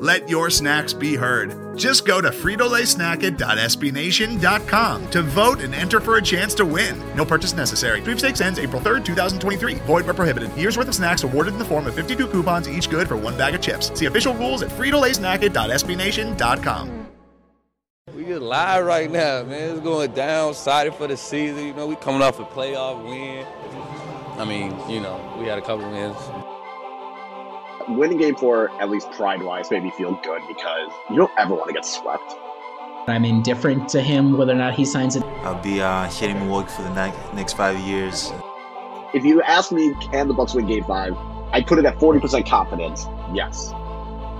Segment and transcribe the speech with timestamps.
[0.00, 1.76] Let your snacks be heard.
[1.76, 6.98] Just go to fritolaysnacket.sbnation.com to vote and enter for a chance to win.
[7.14, 8.00] No purchase necessary.
[8.00, 9.74] Sweepstakes ends April 3rd, 2023.
[9.74, 10.56] Void where prohibited.
[10.56, 13.36] Year's worth of snacks awarded in the form of 52 coupons, each good for one
[13.36, 13.92] bag of chips.
[13.96, 17.06] See official rules at fritolaysnacket.sbnation.com.
[18.16, 19.72] We just live right now, man.
[19.72, 20.52] It's going down.
[20.52, 21.66] Excited for the season.
[21.66, 23.44] You know, we coming off a playoff win.
[24.40, 26.16] I mean, you know, we had a couple wins
[27.96, 31.54] winning game four, at least pride wise, made me feel good because you don't ever
[31.54, 32.34] want to get swept.
[33.06, 35.22] I'm indifferent to him whether or not he signs it.
[35.42, 38.30] I'll be uh, hitting Milwaukee for the next five years.
[39.12, 41.16] If you ask me, can the Bucks win Game Five?
[41.52, 43.06] I put it at 40% confidence.
[43.32, 43.72] Yes.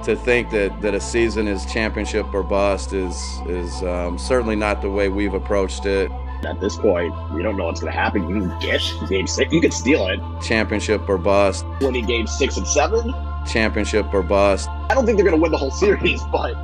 [0.05, 4.81] To think that, that a season is championship or bust is is um, certainly not
[4.81, 6.11] the way we've approached it.
[6.45, 8.29] At this point, we don't know what's going to happen.
[8.29, 9.53] You can get game six.
[9.53, 10.21] You can steal it.
[10.41, 11.67] Championship or bust.
[11.81, 13.13] Winning game six and seven
[13.47, 14.69] championship or bust.
[14.69, 16.55] I don't think they're going to win the whole series, but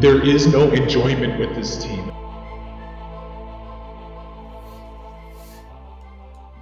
[0.00, 2.12] there is no enjoyment with this team.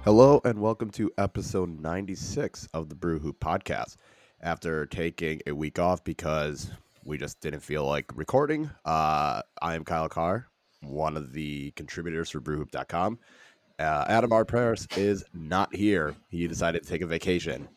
[0.03, 3.97] Hello and welcome to episode 96 of the Brew Hoop podcast.
[4.39, 6.71] After taking a week off because
[7.03, 10.47] we just didn't feel like recording, uh, I am Kyle Carr,
[10.81, 13.19] one of the contributors for brewhoop.com.
[13.79, 16.15] Uh, Adam Arpers is not here.
[16.29, 17.67] He decided to take a vacation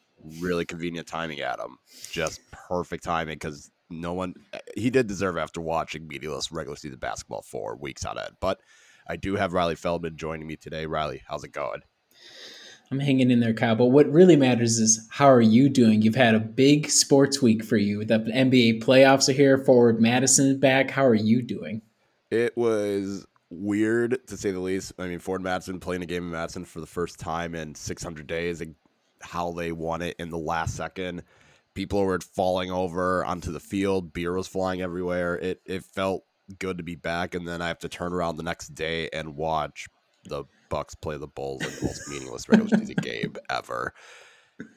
[0.40, 1.78] really convenient timing, Adam.
[2.10, 6.98] Just perfect timing because no one eh, he did deserve after watching meaningless regular season
[6.98, 8.36] basketball for weeks on end.
[8.40, 8.60] But
[9.08, 10.86] I do have Riley Feldman joining me today.
[10.86, 11.80] Riley, how's it going?
[12.92, 13.76] I'm hanging in there, Kyle.
[13.76, 16.02] But what really matters is how are you doing?
[16.02, 18.04] You've had a big sports week for you.
[18.04, 19.58] The NBA playoffs are here.
[19.58, 20.90] Forward Madison back.
[20.90, 21.82] How are you doing?
[22.30, 24.92] It was weird to say the least.
[24.98, 28.26] I mean, Forward Madison playing a game in Madison for the first time in 600
[28.26, 28.60] days
[29.22, 31.22] how they won it in the last second.
[31.74, 34.12] People were falling over onto the field.
[34.12, 35.36] Beer was flying everywhere.
[35.36, 36.24] It it felt
[36.58, 39.36] good to be back, and then I have to turn around the next day and
[39.36, 39.86] watch
[40.24, 43.92] the Bucks play the Bulls in the most meaningless regular season game ever.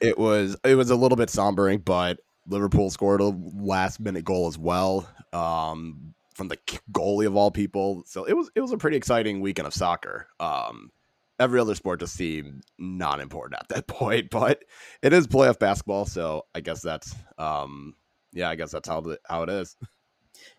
[0.00, 4.46] It was it was a little bit sombering, but Liverpool scored a last minute goal
[4.46, 6.58] as well um, from the
[6.92, 8.02] goalie of all people.
[8.06, 10.28] So it was it was a pretty exciting weekend of soccer.
[10.40, 10.90] Um,
[11.38, 14.30] every other sport just seemed not important at that point.
[14.30, 14.64] But
[15.02, 17.94] it is playoff basketball, so I guess that's um,
[18.32, 19.76] yeah, I guess that's how the, how it is.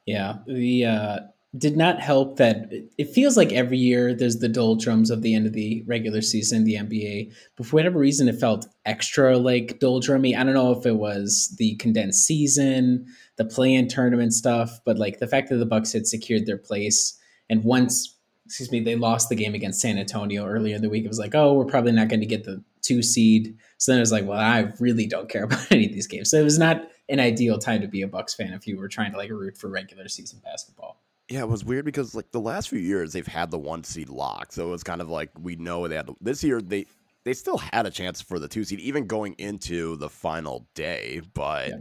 [0.06, 1.20] Yeah, the uh,
[1.58, 5.46] did not help that it feels like every year there's the doldrums of the end
[5.46, 7.34] of the regular season, the NBA.
[7.56, 10.36] But for whatever reason, it felt extra like doldrummy.
[10.36, 13.06] I don't know if it was the condensed season,
[13.38, 17.18] the play-in tournament stuff, but like the fact that the Bucks had secured their place
[17.50, 18.15] and once
[18.46, 21.04] excuse me, they lost the game against San Antonio earlier in the week.
[21.04, 23.58] It was like, oh, we're probably not going to get the two seed.
[23.78, 26.30] So then it was like, well, I really don't care about any of these games.
[26.30, 28.88] So it was not an ideal time to be a Bucks fan if you were
[28.88, 31.02] trying to like root for regular season basketball.
[31.30, 34.10] Yeah, it was weird because like the last few years they've had the one seed
[34.10, 36.86] lock, so it was kind of like we know they had this year they
[37.24, 41.22] they still had a chance for the two seed even going into the final day,
[41.34, 41.78] but yeah.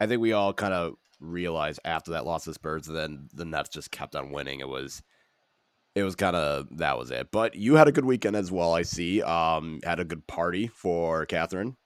[0.00, 3.44] I think we all kind of realized after that loss to Spurs, and then the
[3.44, 4.58] Nets just kept on winning.
[4.58, 5.00] It was
[5.98, 7.30] it was kind of that was it.
[7.30, 8.74] But you had a good weekend as well.
[8.74, 9.22] I see.
[9.22, 11.76] Um, had a good party for Catherine.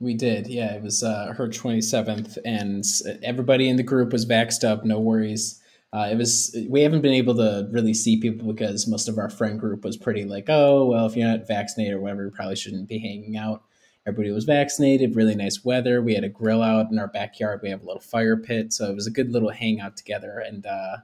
[0.00, 0.74] We did, yeah.
[0.74, 2.84] It was uh, her twenty seventh, and
[3.22, 4.84] everybody in the group was vaxxed up.
[4.84, 5.60] No worries.
[5.92, 6.56] Uh, it was.
[6.68, 9.96] We haven't been able to really see people because most of our friend group was
[9.96, 13.36] pretty like, oh well, if you're not vaccinated or whatever, you probably shouldn't be hanging
[13.36, 13.62] out.
[14.06, 15.14] Everybody was vaccinated.
[15.14, 16.00] Really nice weather.
[16.00, 17.60] We had a grill out in our backyard.
[17.62, 20.38] We have a little fire pit, so it was a good little hangout together.
[20.38, 20.96] And uh,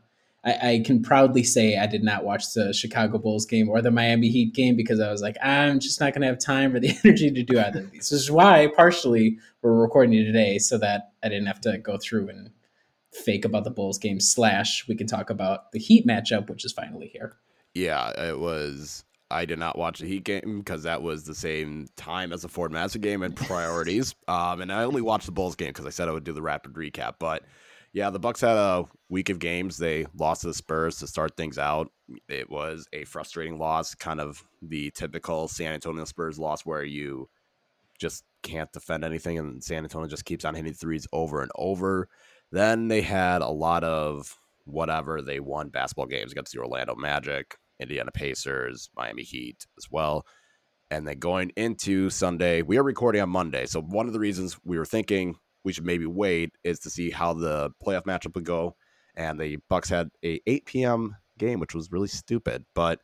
[0.46, 3.90] I, I, can proudly say I did not watch the Chicago Bulls game or the
[3.90, 6.78] Miami Heat game because I was like, I'm just not going to have time or
[6.78, 8.10] the energy to do either of these.
[8.10, 12.28] This is why, partially, we're recording today so that I didn't have to go through
[12.28, 12.50] and
[13.12, 14.20] fake about the Bulls game.
[14.20, 17.36] Slash, we can talk about the Heat matchup, which is finally here.
[17.74, 19.04] Yeah, it was.
[19.28, 22.48] I did not watch the Heat game because that was the same time as the
[22.48, 24.14] Forward Madison game and priorities.
[24.28, 26.42] um, and I only watched the Bulls game because I said I would do the
[26.42, 27.42] rapid recap, but
[27.96, 29.78] yeah, the Bucks had a week of games.
[29.78, 31.90] They lost to the Spurs to start things out.
[32.28, 37.30] It was a frustrating loss, kind of the typical San Antonio Spurs loss where you
[37.98, 42.10] just can't defend anything and San Antonio just keeps on hitting threes over and over.
[42.52, 47.56] Then they had a lot of whatever they won basketball games against the Orlando Magic,
[47.80, 50.26] Indiana Pacers, Miami Heat as well.
[50.90, 53.64] And then going into Sunday, we are recording on Monday.
[53.64, 57.10] So one of the reasons we were thinking we should maybe wait is to see
[57.10, 58.76] how the playoff matchup would go.
[59.16, 61.16] And the Bucks had a 8 p.m.
[61.38, 62.64] game, which was really stupid.
[62.72, 63.00] But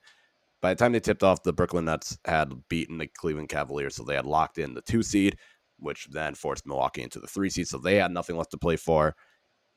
[0.61, 4.05] by the time they tipped off, the Brooklyn Nets had beaten the Cleveland Cavaliers, so
[4.05, 5.39] they had locked in the two seed,
[5.81, 7.67] which then forced Milwaukee into the three seed.
[7.67, 9.17] So they had nothing left to play for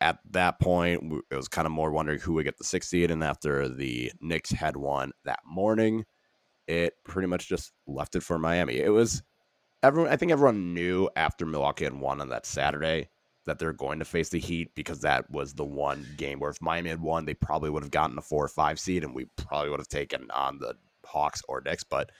[0.02, 3.12] at that point, it was kind of more wondering who would get the six seed.
[3.12, 6.06] And after the Knicks had won that morning,
[6.68, 8.78] it pretty much just left it for Miami.
[8.78, 9.24] It was
[9.86, 13.10] everyone, I think everyone knew after Milwaukee had won on that Saturday
[13.46, 16.62] that they're going to face the Heat because that was the one game where if
[16.62, 19.26] Miami had won, they probably would have gotten a four or five seed and we
[19.38, 21.84] probably would have taken on the Hawks or Knicks.
[21.84, 22.12] But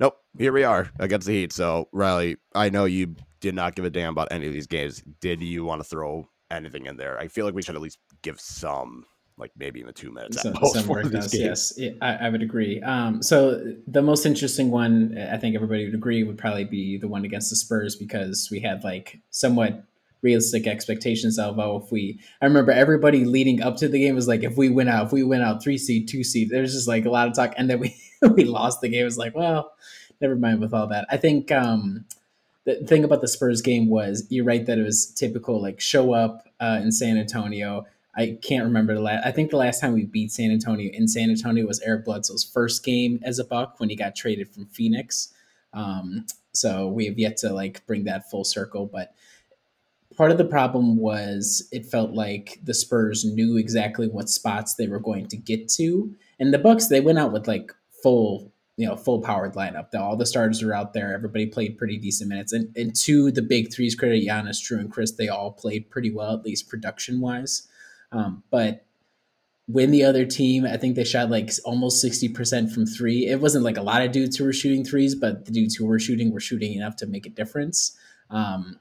[0.00, 1.52] nope, here we are against the Heat.
[1.52, 5.02] So, Riley, I know you did not give a damn about any of these games.
[5.20, 7.18] Did you want to throw anything in there.
[7.18, 9.04] I feel like we should at least give some,
[9.36, 10.40] like maybe in the two minutes.
[10.40, 12.80] Some, some does, yes, I, I, would agree.
[12.82, 17.08] Um, so the most interesting one, I think everybody would agree, would probably be the
[17.08, 19.84] one against the Spurs because we had like somewhat
[20.22, 24.26] realistic expectations of oh if we I remember everybody leading up to the game was
[24.26, 26.88] like if we win out if we win out three seed two seed there's just
[26.88, 27.94] like a lot of talk and then we
[28.34, 29.72] we lost the game it was like well
[30.22, 32.06] never mind with all that I think um
[32.64, 36.12] the thing about the Spurs game was you're right that it was typical like show
[36.12, 37.84] up uh, in San Antonio.
[38.16, 39.26] I can't remember the last.
[39.26, 42.44] I think the last time we beat San Antonio in San Antonio was Eric Bledsoe's
[42.44, 45.32] first game as a Buck when he got traded from Phoenix.
[45.72, 49.14] Um, so we have yet to like bring that full circle, but
[50.16, 54.86] part of the problem was it felt like the Spurs knew exactly what spots they
[54.86, 57.72] were going to get to, and the Bucks they went out with like
[58.02, 59.94] full you know full powered lineup.
[59.94, 61.14] All the starters were out there.
[61.14, 62.52] Everybody played pretty decent minutes.
[62.52, 66.10] And and to the big threes credit, Giannis, Jrue, and Chris, they all played pretty
[66.10, 67.68] well, at least production wise.
[68.14, 68.84] Um, but
[69.66, 73.26] when the other team, I think they shot like almost sixty percent from three.
[73.26, 75.86] It wasn't like a lot of dudes who were shooting threes, but the dudes who
[75.86, 77.96] were shooting were shooting enough to make a difference.
[78.30, 78.78] Um,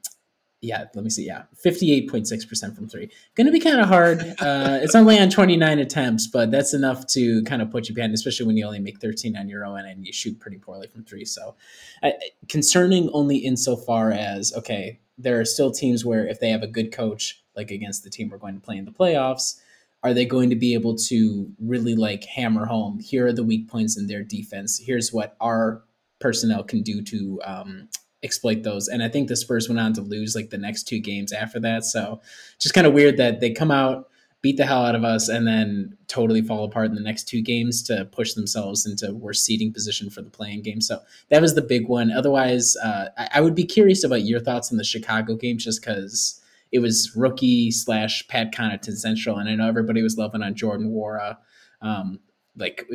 [0.64, 1.26] yeah, let me see.
[1.26, 3.10] Yeah, fifty-eight point six percent from three.
[3.36, 4.22] Going to be kind of hard.
[4.44, 8.14] Uh, it's only on twenty-nine attempts, but that's enough to kind of put you behind,
[8.14, 11.04] especially when you only make thirteen on your own and you shoot pretty poorly from
[11.04, 11.24] three.
[11.24, 11.56] So,
[12.02, 12.12] uh,
[12.50, 16.92] concerning only insofar as okay, there are still teams where if they have a good
[16.92, 19.60] coach, like against the team we're going to play in the playoffs,
[20.04, 23.00] are they going to be able to really like hammer home?
[23.00, 24.78] Here are the weak points in their defense.
[24.78, 25.84] Here's what our
[26.20, 27.90] personnel can do to um,
[28.22, 28.88] exploit those.
[28.88, 31.60] And I think the Spurs went on to lose like the next two games after
[31.62, 31.86] that.
[31.86, 32.22] So
[32.60, 34.10] just kind of weird that they come out,
[34.42, 37.42] beat the hell out of us, and then totally fall apart in the next two
[37.42, 40.82] games to push themselves into worse seating position for the play-in game.
[40.82, 42.12] So that was the big one.
[42.12, 45.82] Otherwise, uh, I, I would be curious about your thoughts on the Chicago game just
[45.82, 46.42] because
[46.74, 49.38] it was rookie slash Pat Connaughton Central.
[49.38, 51.38] And I know everybody was loving on Jordan Nwora.
[51.82, 52.20] Um,
[52.58, 52.86] like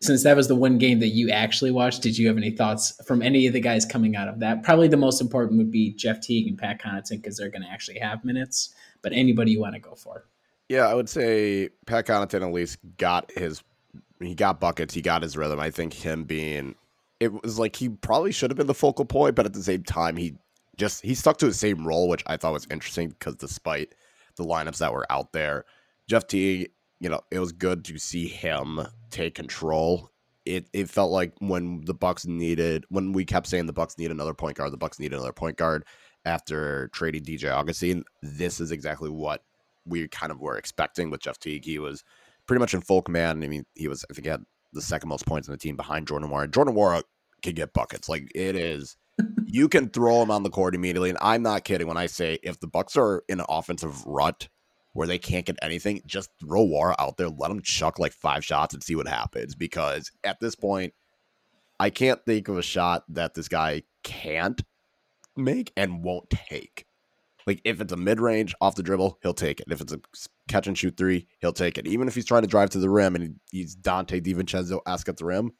[0.00, 2.98] since that was the one game that you actually watched, did you have any thoughts
[3.04, 4.62] from any of the guys coming out of that?
[4.62, 7.68] Probably the most important would be Jeff Teague and Pat Connaughton because they're going to
[7.68, 8.72] actually have minutes.
[9.02, 10.26] But anybody you want to go for?
[10.68, 13.60] Yeah, I would say Pat Connaughton at least got his,
[14.20, 15.58] he got buckets, he got his rhythm.
[15.58, 16.76] I think him being,
[17.18, 19.82] it was like he probably should have been the focal point, but at the same
[19.82, 20.34] time, he
[20.80, 23.94] just he stuck to the same role, which I thought was interesting because despite
[24.36, 25.64] the lineups that were out there,
[26.08, 30.10] Jeff Teague you know, it was good to see him take control.
[30.44, 34.10] It it felt like when the Bucks needed when we kept saying the Bucks need
[34.10, 35.84] another point guard, the Bucks need another point guard
[36.24, 38.04] after trading DJ Augustin.
[38.22, 39.42] This is exactly what
[39.86, 41.64] we kind of were expecting with Jeff Teague.
[41.64, 42.04] He was
[42.46, 43.42] pretty much in full command.
[43.42, 45.76] I mean, he was I think he had the second most points in the team
[45.76, 46.52] behind Jordan Nwora.
[46.52, 47.02] Jordan Nwora
[47.42, 48.08] can get buckets.
[48.08, 48.96] Like it is
[49.46, 51.10] you can throw him on the court immediately.
[51.10, 54.48] And I'm not kidding when I say if the Bucks are in an offensive rut
[54.92, 58.44] where they can't get anything, just throw Nwora out there, let him chuck like five
[58.44, 59.54] shots and see what happens.
[59.54, 60.94] Because at this point,
[61.78, 64.60] I can't think of a shot that this guy can't
[65.36, 66.86] make and won't take.
[67.46, 69.66] Like if it's a mid range off the dribble, he'll take it.
[69.70, 70.00] If it's a
[70.48, 71.86] catch and shoot three, he'll take it.
[71.86, 75.16] Even if he's trying to drive to the rim and he's Donte DiVincenzo esque at
[75.16, 75.52] the rim,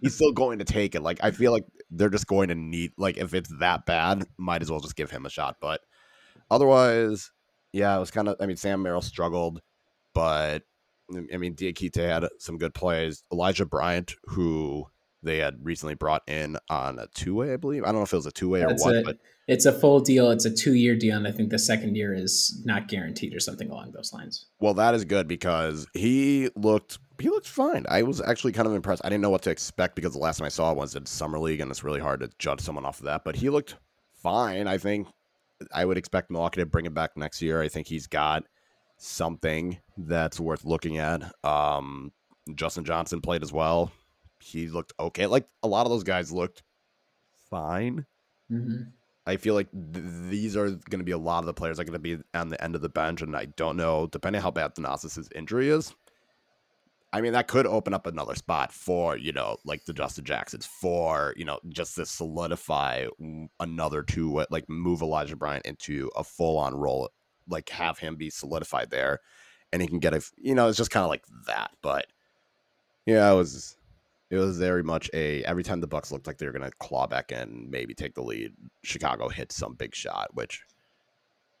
[0.00, 1.02] he's still going to take it.
[1.02, 4.62] Like I feel like they're just going to need like if it's that bad, might
[4.62, 5.56] as well just give him a shot.
[5.60, 5.80] But
[6.50, 7.30] otherwise,
[7.72, 8.36] yeah, it was kind of.
[8.40, 9.60] I mean, Sam Merrill struggled,
[10.14, 10.60] but
[11.12, 13.22] mm, I mean, Diakite had some good plays.
[13.32, 14.86] Elijah Bryant, who
[15.22, 17.82] they had recently brought in on a two way, I believe.
[17.82, 19.72] I don't know if it was a two way or what, a, but it's a
[19.72, 20.30] full deal.
[20.30, 23.40] It's a two year deal, and I think the second year is not guaranteed or
[23.40, 24.46] something along those lines.
[24.60, 27.84] Well, that is good because he looked he looked fine.
[27.88, 29.02] I was actually kind of impressed.
[29.04, 31.06] I didn't know what to expect because the last time I saw it was in
[31.06, 33.24] summer league, and it's really hard to judge someone off of that.
[33.24, 33.76] But he looked
[34.12, 34.66] fine.
[34.66, 35.08] I think
[35.72, 37.60] I would expect Milwaukee to bring him back next year.
[37.62, 38.44] I think he's got
[38.96, 41.22] something that's worth looking at.
[41.44, 42.12] Um,
[42.54, 43.92] Justin Jackson played as well.
[44.40, 45.26] He looked okay.
[45.26, 46.62] Like a lot of those guys looked
[47.50, 48.06] fine.
[48.48, 48.82] hmm
[49.26, 51.82] I feel like th- these are going to be a lot of the players that
[51.82, 54.40] are going to be on the end of the bench, and I don't know, depending
[54.42, 55.94] how bad Thanasis' injury is.
[57.12, 60.66] I mean, that could open up another spot for you know, like the Justin Jacksons,
[60.66, 63.06] for you know, just to solidify
[63.58, 67.10] another two, like move Elijah Bryant into a full-on role,
[67.48, 69.20] like have him be solidified there,
[69.72, 71.70] and he can get a, you know, it's just kind of like that.
[71.82, 72.06] But
[73.06, 73.76] yeah, it was
[74.30, 76.76] it was very much a every time the Bucks looked like they were going to
[76.78, 78.52] claw back in, maybe take the lead,
[78.84, 80.28] Chicago hit some big shot.
[80.34, 80.62] Which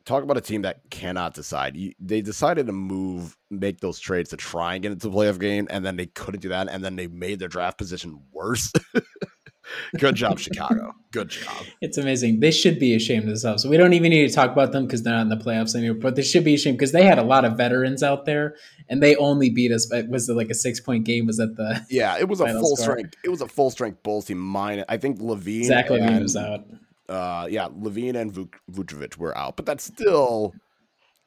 [0.04, 1.76] talk about a team that cannot decide.
[1.76, 5.38] You, they decided to move, make those trades to try and get into the playoff
[5.38, 8.72] game, and then they couldn't do that, and then they made their draft position worse.
[9.98, 10.92] Good job, Chicago.
[11.12, 11.64] Good job.
[11.80, 12.40] It's amazing.
[12.40, 13.64] They should be ashamed of themselves.
[13.64, 15.94] We don't even need to talk about them because they're not in the playoffs anymore.
[16.00, 18.56] But they should be ashamed because they had a lot of veterans out there,
[18.88, 19.86] and they only beat us.
[19.86, 21.26] But was it like a six point game?
[21.26, 22.94] Was that the Yeah, it was a full score.
[22.94, 23.14] strength.
[23.22, 24.38] It was a full strength Bulls team.
[24.38, 25.64] Mine, I think LaVine.
[25.64, 26.64] Zach LaVine was out?
[27.10, 30.54] Uh yeah LaVine and Vuk- vucevic were out but that's still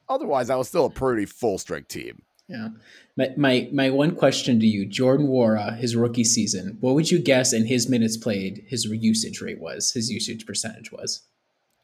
[0.10, 2.70] otherwise that was still a pretty full strength team Yeah.
[3.18, 7.20] My, my my one question to you, Jordan Nwora, his rookie season, what would you
[7.20, 11.22] guess in his minutes played, his usage rate was, his usage percentage was?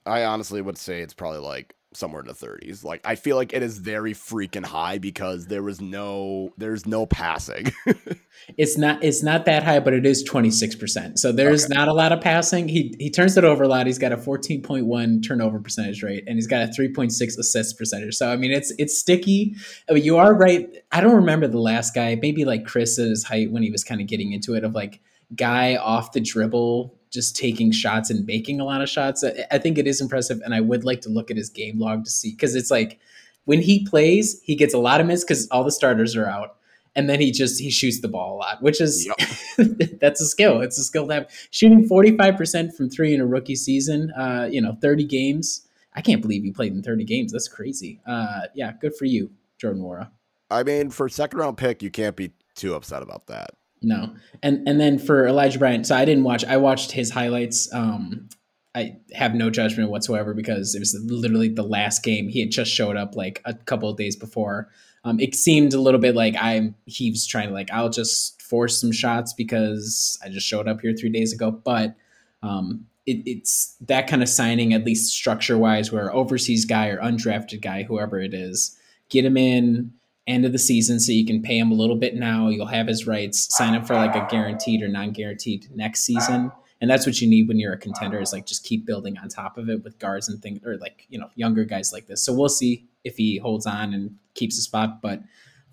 [0.06, 3.53] i honestly would say it's probably like somewhere in the 30s like i feel like
[3.53, 7.72] it is very freaking high because there was no there's no passing
[8.58, 11.17] It's not it's not that high, but it is 26%.
[11.19, 12.67] So there's not a lot of passing.
[12.67, 13.86] He he turns it over a lot.
[13.86, 18.15] He's got a 14.1 turnover percentage rate and he's got a 3.6 assist percentage.
[18.15, 19.55] So I mean it's it's sticky.
[19.89, 20.67] I mean, you are right.
[20.91, 23.84] I don't remember the last guy, maybe like Chris at his height when he was
[23.84, 25.01] kind of getting into it of like
[25.36, 29.24] guy off the dribble just taking shots and making a lot of shots.
[29.24, 31.80] I, I think it is impressive and I would like to look at his game
[31.80, 33.00] log to see cuz it's like
[33.46, 36.56] when he plays, he gets a lot of minutes cuz all the starters are out
[36.96, 39.10] and then he just he shoots the ball a lot, which is
[40.01, 40.62] that's a skill.
[40.62, 41.48] It's a skill to have.
[41.51, 45.68] Shooting forty five percent from three in a rookie season, uh, you know, thirty games.
[45.94, 47.32] I can't believe you played in thirty games.
[47.32, 48.01] That's crazy.
[48.06, 50.10] Uh, yeah, good for you, Jordan Nwora.
[50.50, 53.51] i mean for second round pick you can't be too upset about that
[53.82, 56.44] No, and and then for Elijah Bryant, so I didn't watch.
[56.44, 57.74] I watched his highlights.
[57.74, 58.28] Um,
[58.76, 62.28] I have no judgment whatsoever because it was literally the last game.
[62.28, 64.70] He had just showed up like a couple of days before.
[65.06, 66.76] Um, it seemed a little bit like I'm.
[66.86, 70.82] He was trying to like I'll just force some shots because I just showed up
[70.82, 71.52] here three days ago.
[71.52, 71.96] But
[72.44, 77.00] um, it, it's that kind of signing, at least structure wise, where overseas guy or
[77.00, 78.78] undrafted guy, whoever it is,
[79.10, 79.94] get him in
[80.30, 82.48] end of the season so you can pay him a little bit now.
[82.48, 83.54] You'll have his rights.
[83.56, 86.52] Sign him for like a guaranteed or non-guaranteed next season.
[86.82, 89.28] And that's what you need when you're a contender is like just keep building on
[89.28, 92.24] top of it with guards and things or like, you know, younger guys like this.
[92.24, 95.02] So we'll see if he holds on and keeps a spot.
[95.02, 95.22] But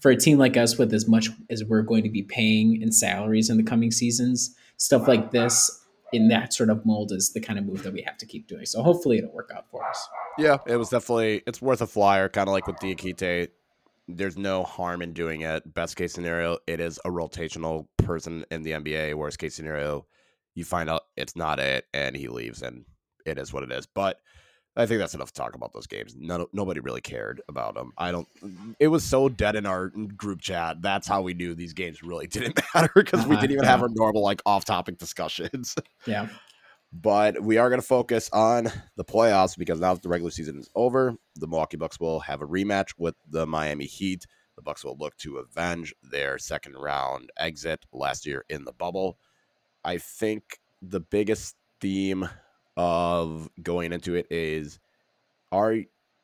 [0.00, 2.90] for a team like us with as much as we're going to be paying in
[2.90, 7.40] salaries in the coming seasons, stuff like this in that sort of mold is the
[7.40, 8.66] kind of move that we have to keep doing.
[8.66, 10.08] So hopefully it'll work out for us.
[10.38, 13.48] Yeah, it was definitely it's worth a flyer, kind of like with the Diakite.
[14.08, 15.72] There's no harm in doing it.
[15.74, 19.14] Best case scenario, it is a rotational person in the NBA.
[19.14, 20.06] Worst case scenario,
[20.54, 22.84] you find out it's not it, and he leaves, and
[23.24, 23.86] it is what it is.
[23.86, 24.20] But
[24.76, 26.14] I think that's enough to talk about those games.
[26.16, 27.92] None, nobody really cared about them.
[27.98, 28.28] I don't.
[28.78, 30.82] It was so dead in our group chat.
[30.82, 33.82] That's how we knew these games really didn't matter because we Uh-huh, didn't even have
[33.82, 35.74] our normal like off-topic discussions
[36.06, 36.28] Yeah.
[37.02, 40.58] But we are going to focus on the playoffs because now that the regular season
[40.58, 44.26] is over, the Milwaukee Bucks will have a rematch with the Miami Heat.
[44.56, 49.18] The Bucks will look to avenge their second round exit last year in the bubble.
[49.84, 52.28] I think the biggest theme
[52.78, 54.78] of going into it is
[55.52, 55.76] are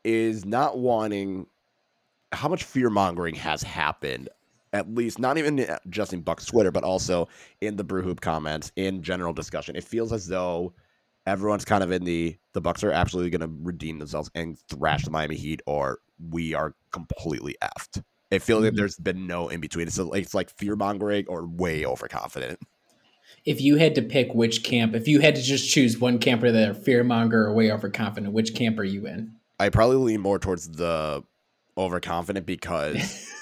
[0.05, 1.47] is not wanting
[2.33, 4.31] how much fear mongering has happened
[4.73, 7.29] at least not even just in Bucks Twitter, but also
[7.61, 9.77] in the Brew Hoop comments, in general discussion.
[9.77, 10.73] It feels as though
[11.27, 15.05] everyone's kind of in the the Bucks are absolutely going to redeem themselves and thrash
[15.05, 15.99] the Miami Heat, or
[16.31, 18.03] we are completely effed.
[18.31, 18.77] It feels like Mhm.
[18.77, 19.87] there's been no in between.
[19.87, 22.59] It's like, it's like fear mongering or way overconfident.
[23.45, 26.51] if you had to pick which camp, if you had to just choose one camper
[26.53, 29.33] that are fearmonger or way overconfident, which camp are you in?
[29.59, 31.25] I probably lean more towards the
[31.77, 32.97] overconfident because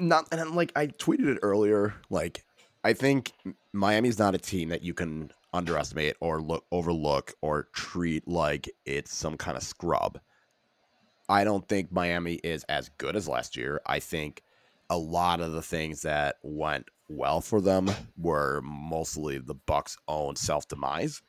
[0.00, 1.94] not and I'm like I tweeted it earlier.
[2.10, 2.44] Like
[2.84, 3.32] I think
[3.72, 9.14] Miami's not a team that you can underestimate or look overlook or treat like it's
[9.14, 10.20] some kind of scrub.
[11.28, 13.80] I don't think Miami is as good as last year.
[13.86, 14.42] I think
[14.90, 20.36] a lot of the things that went well for them were mostly the Bucks' own
[20.36, 21.22] self demise.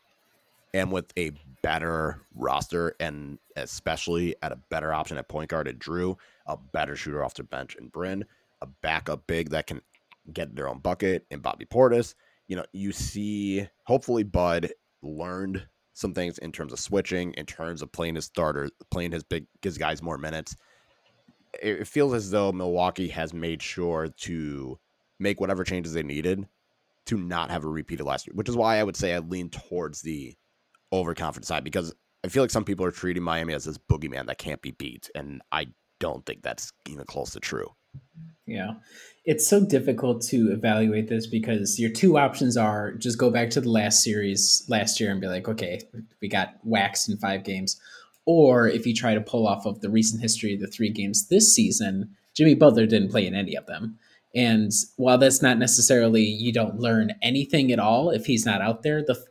[0.73, 1.31] and with a
[1.63, 6.95] better roster, and especially at a better option at point guard at Jrue, a better
[6.95, 8.25] shooter off the bench in Bryn,
[8.61, 9.81] a backup big that can
[10.33, 12.13] get their own bucket in Bobby Portis.
[12.47, 14.69] You know, you see, hopefully, Bud
[15.01, 19.23] learned some things in terms of switching, in terms of playing his starter, playing his
[19.23, 20.55] big his guys more minutes.
[21.61, 24.79] It feels as though Milwaukee has made sure to
[25.19, 26.47] make whatever changes they needed
[27.07, 29.19] to not have a repeat of last year, which is why I would say I
[29.19, 30.35] lean towards the
[30.93, 34.37] overconfident side because I feel like some people are treating Miami as this boogeyman that
[34.37, 35.67] can't be beat, and I
[35.99, 37.69] don't think that's even close to true.
[38.45, 38.75] Yeah.
[39.25, 43.61] It's so difficult to evaluate this because your two options are just go back to
[43.61, 45.81] the last series last year and be like, okay,
[46.21, 47.79] we got waxed in five games.
[48.25, 51.27] Or if you try to pull off of the recent history of the three games
[51.27, 53.99] this season, Jimmy Butler didn't play in any of them.
[54.35, 58.83] And while that's not necessarily you don't learn anything at all if he's not out
[58.83, 59.21] there, the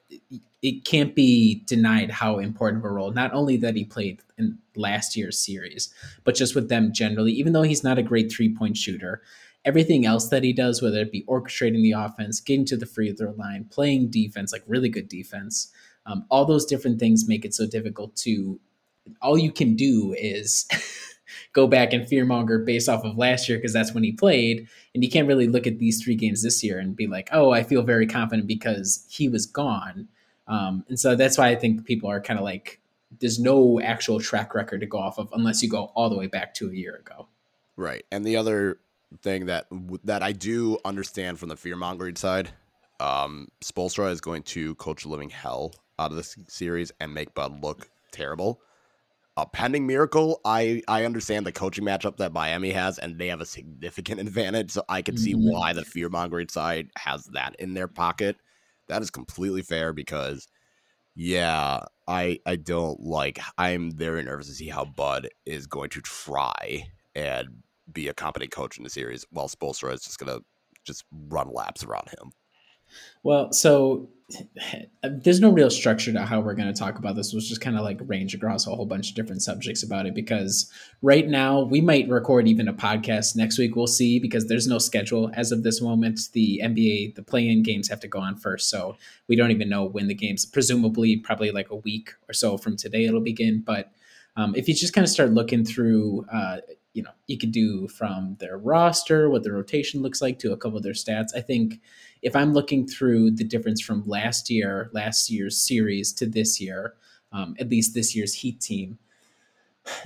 [0.63, 4.59] it can't be denied how important of a role not only that he played in
[4.75, 5.93] last year's series,
[6.25, 7.33] but just with them generally.
[7.33, 9.23] Even though he's not a great three point shooter,
[9.65, 13.13] everything else that he does, whether it be orchestrating the offense, getting to the free
[13.13, 15.73] throw line, playing defense, like really good defense,
[16.07, 18.59] um, all those different things make it so difficult to.
[19.23, 20.67] All you can do is
[21.53, 25.05] go back and fearmonger based off of last year because that's when he played, and
[25.05, 27.63] you can't really look at these three games this year and be like, "Oh, I
[27.63, 30.09] feel very confident because he was gone."
[30.49, 32.81] Um, and so that's why I think people are kind of like,
[33.21, 36.27] there's no actual track record to go off of unless you go all the way
[36.27, 37.29] back to a year ago.
[37.77, 38.05] Right.
[38.11, 38.79] And the other
[39.23, 39.67] thing that
[40.05, 42.51] that I do understand from the fear mongering side,
[43.01, 47.63] um, Spoelstra is going to coach living hell out of this series and make Bud
[47.63, 48.61] look terrible.
[49.39, 53.43] A pending miracle, I I understand the coaching matchup that Miami has, and they have
[53.43, 54.71] a significant advantage.
[54.71, 55.51] So I can see mm-hmm.
[55.51, 58.37] why the fear mongering side has that in their pocket
[58.89, 60.47] that is completely fair because
[61.15, 66.01] yeah, I I don't like I'm very nervous to see how Bud is going to
[66.03, 67.49] try and
[67.91, 70.41] be a competent coach in the series while Spoelstra is just gonna
[70.85, 72.33] just run laps around him.
[73.23, 74.09] Well, so
[75.05, 77.33] there's no real structure to how we're going to talk about this.
[77.33, 80.15] We'll just kind of like range across a whole bunch of different subjects about it
[80.15, 83.77] because right now we might record even a podcast next week.
[83.77, 86.21] We'll see because there's no schedule as of this moment.
[86.33, 88.97] The NBA, the play-in games have to go on first, so
[89.29, 90.45] we don't even know when the games.
[90.45, 93.63] Presumably, probably like a week or so from today it'll begin.
[93.65, 93.93] But
[94.37, 96.59] um, if you just kind of start looking through, uh,
[96.95, 100.57] you know, you could do from their roster, what the rotation looks like, to a
[100.57, 101.29] couple of their stats.
[101.35, 101.81] I think
[102.23, 106.95] if I'm looking through the difference from last year, last year's series to this year,
[107.33, 108.99] um, at least this year's Heat team.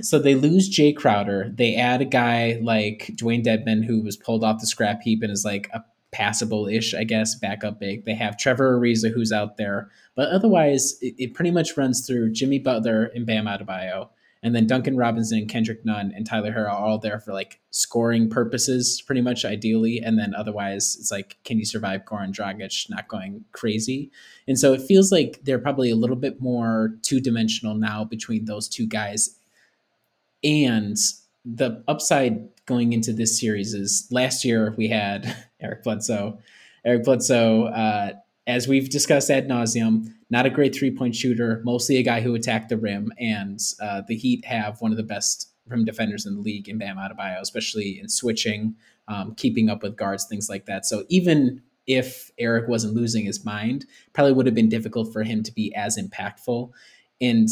[0.03, 1.51] So they lose Jae Crowder.
[1.55, 5.33] They add a guy like Dewayne Dedmon, who was pulled off the scrap heap and
[5.33, 8.05] is like a passable ish, I guess, backup big.
[8.05, 9.90] They have Trevor Ariza, who's out there.
[10.16, 14.11] But otherwise, it, it pretty much runs through Jimmy Butler and Bam Adebayo.
[14.42, 17.61] And then Duncan Robinson, and Kendrick Nunn, and Tyler Herro are all there for like
[17.70, 20.00] scoring purposes, pretty much ideally.
[20.00, 24.11] And then otherwise, it's like, can you survive Goran Dragic not going crazy?
[24.48, 28.46] And so it feels like they're probably a little bit more two dimensional now between
[28.46, 29.37] those two guys.
[30.42, 30.96] And
[31.44, 36.38] the upside going into this series is last year we had Eric Bledsoe.
[36.85, 38.12] Eric Bledsoe, uh,
[38.46, 42.34] as we've discussed ad nauseum, not a great three point shooter, mostly a guy who
[42.34, 43.12] attacked the rim.
[43.18, 46.78] And uh, the Heat have one of the best rim defenders in the league in
[46.78, 48.76] Bam Adebayo, especially in switching,
[49.08, 50.86] um, keeping up with guards, things like that.
[50.86, 55.42] So even if Eric wasn't losing his mind, probably would have been difficult for him
[55.42, 56.70] to be as impactful.
[57.20, 57.48] And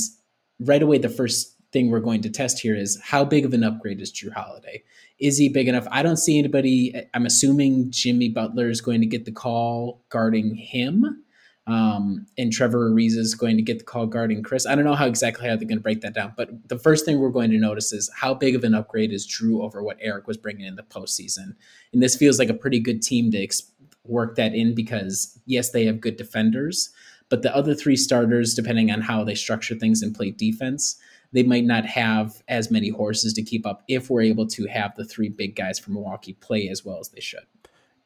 [0.60, 3.64] right away, the first thing we're going to test here is how big of an
[3.64, 4.82] upgrade is Jrue Holiday?
[5.18, 5.86] Is he big enough?
[5.90, 6.94] I don't see anybody.
[7.12, 11.24] I'm assuming Jimmy Butler is going to get the call guarding him.
[11.68, 14.66] Um, and Trevor Ariza is going to get the call guarding Chris.
[14.66, 17.04] I don't know how exactly how they're going to break that down, but the first
[17.04, 19.98] thing we're going to notice is how big of an upgrade is Jrue over what
[20.00, 21.54] Eric was bringing in the postseason.
[21.92, 23.70] And this feels like a pretty good team to ex-
[24.04, 26.90] work that in because yes, they have good defenders,
[27.28, 30.98] but the other three starters, depending on how they structure things and play defense,
[31.32, 34.94] they might not have as many horses to keep up if we're able to have
[34.96, 37.44] the three big guys from Milwaukee play as well as they should.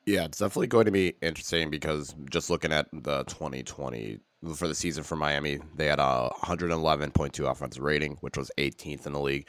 [0.05, 4.19] Yeah, it's definitely going to be interesting because just looking at the 2020
[4.55, 9.13] for the season for Miami, they had a 111.2 offensive rating, which was 18th in
[9.13, 9.47] the league.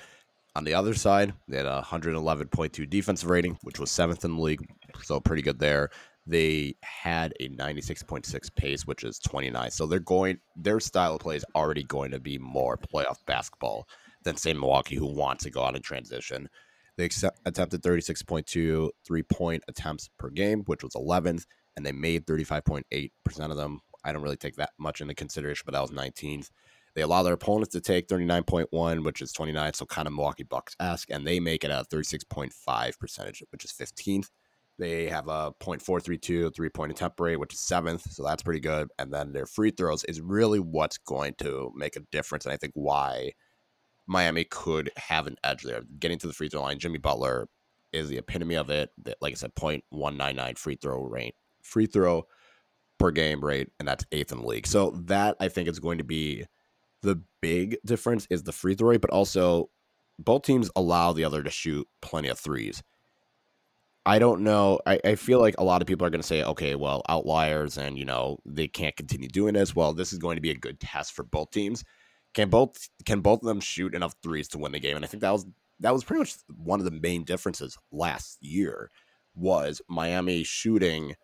[0.56, 4.42] On the other side, they had a 111.2 defensive rating, which was seventh in the
[4.42, 4.62] league,
[5.02, 5.90] so pretty good there.
[6.28, 9.72] They had a 96.6 pace, which is 29.
[9.72, 13.88] So they're going, their style of play is already going to be more playoff basketball
[14.24, 16.48] than say Milwaukee, who wants to go out and transition.
[16.98, 17.06] They
[17.46, 23.12] attempted 36.2 three point attempts per game, which was 11th, and they made 35.8%
[23.52, 23.80] of them.
[24.04, 26.50] I don't really take that much into consideration, but that was 19th.
[26.96, 30.76] They allow their opponents to take 39.1, which is 29, so kind of Milwaukee Bucks
[30.80, 34.30] esque, and they make it a 36.5 percentage, which is 15th.
[34.78, 38.90] They have a .432 three point attempt rate, which is seventh, so that's pretty good.
[39.00, 42.58] And then their free throws is really what's going to make a difference, and I
[42.58, 43.32] think why
[44.08, 45.82] Miami could have an edge there.
[46.00, 47.48] Getting to the free throw line, Jimmy Butler
[47.92, 48.90] is the epitome of it.
[49.22, 52.24] Like I said, .199 free throw rate, free throw
[53.00, 54.68] per game rate, and that's eighth in the league.
[54.68, 56.46] So that I think is going to be
[57.02, 59.70] the big difference is the free throw rate, but also
[60.20, 62.84] both teams allow the other to shoot plenty of threes.
[64.06, 64.80] I don't know.
[64.86, 67.78] I, I feel like a lot of people are going to say, okay, well, outliers
[67.78, 69.76] and, you know, they can't continue doing this.
[69.76, 71.86] Well, this is going to be a good test for both teams.
[72.34, 74.96] Can both can both of them shoot enough threes to win the game?
[74.96, 75.46] And I think that was
[75.80, 78.90] that was pretty much one of the main differences last year
[79.36, 81.16] was Miami shooting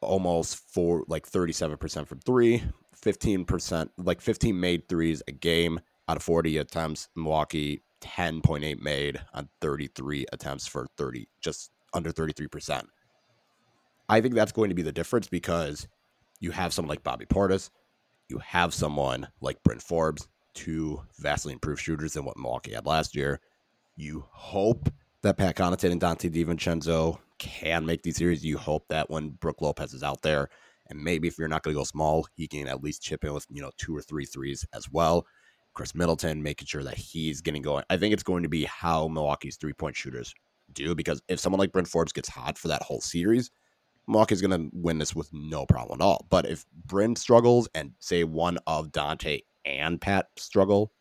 [0.00, 2.62] almost for like 37% from three,
[3.02, 7.08] 15%, like 15 made threes a game out of 40 attempts.
[7.14, 12.84] Milwaukee 10.8 made on 33 attempts for 30, just under 33%.
[14.08, 15.86] I think that's going to be the difference because
[16.40, 17.70] you have someone like Bobby Portis,
[18.30, 23.14] you have someone like Bryn Forbes, two vastly improved shooters than what Milwaukee had last
[23.14, 23.40] year.
[23.96, 24.88] You hope
[25.22, 28.44] that Pat Connaughton and Donte DiVincenzo can make these series.
[28.44, 30.48] You hope that when Brook Lopez is out there,
[30.88, 33.32] and maybe if you're not going to go small, he can at least chip in
[33.34, 35.26] with you know two or three threes as well.
[35.74, 37.84] Chris Middleton making sure that he's getting going.
[37.90, 40.34] I think it's going to be how Milwaukee's three point shooters
[40.72, 43.50] do because if someone like Bryn Forbes gets hot for that whole series,
[44.06, 46.26] Milwaukee's going to win this with no problem at all.
[46.30, 50.92] But if Bryn struggles and say one of Donte and Pat struggle,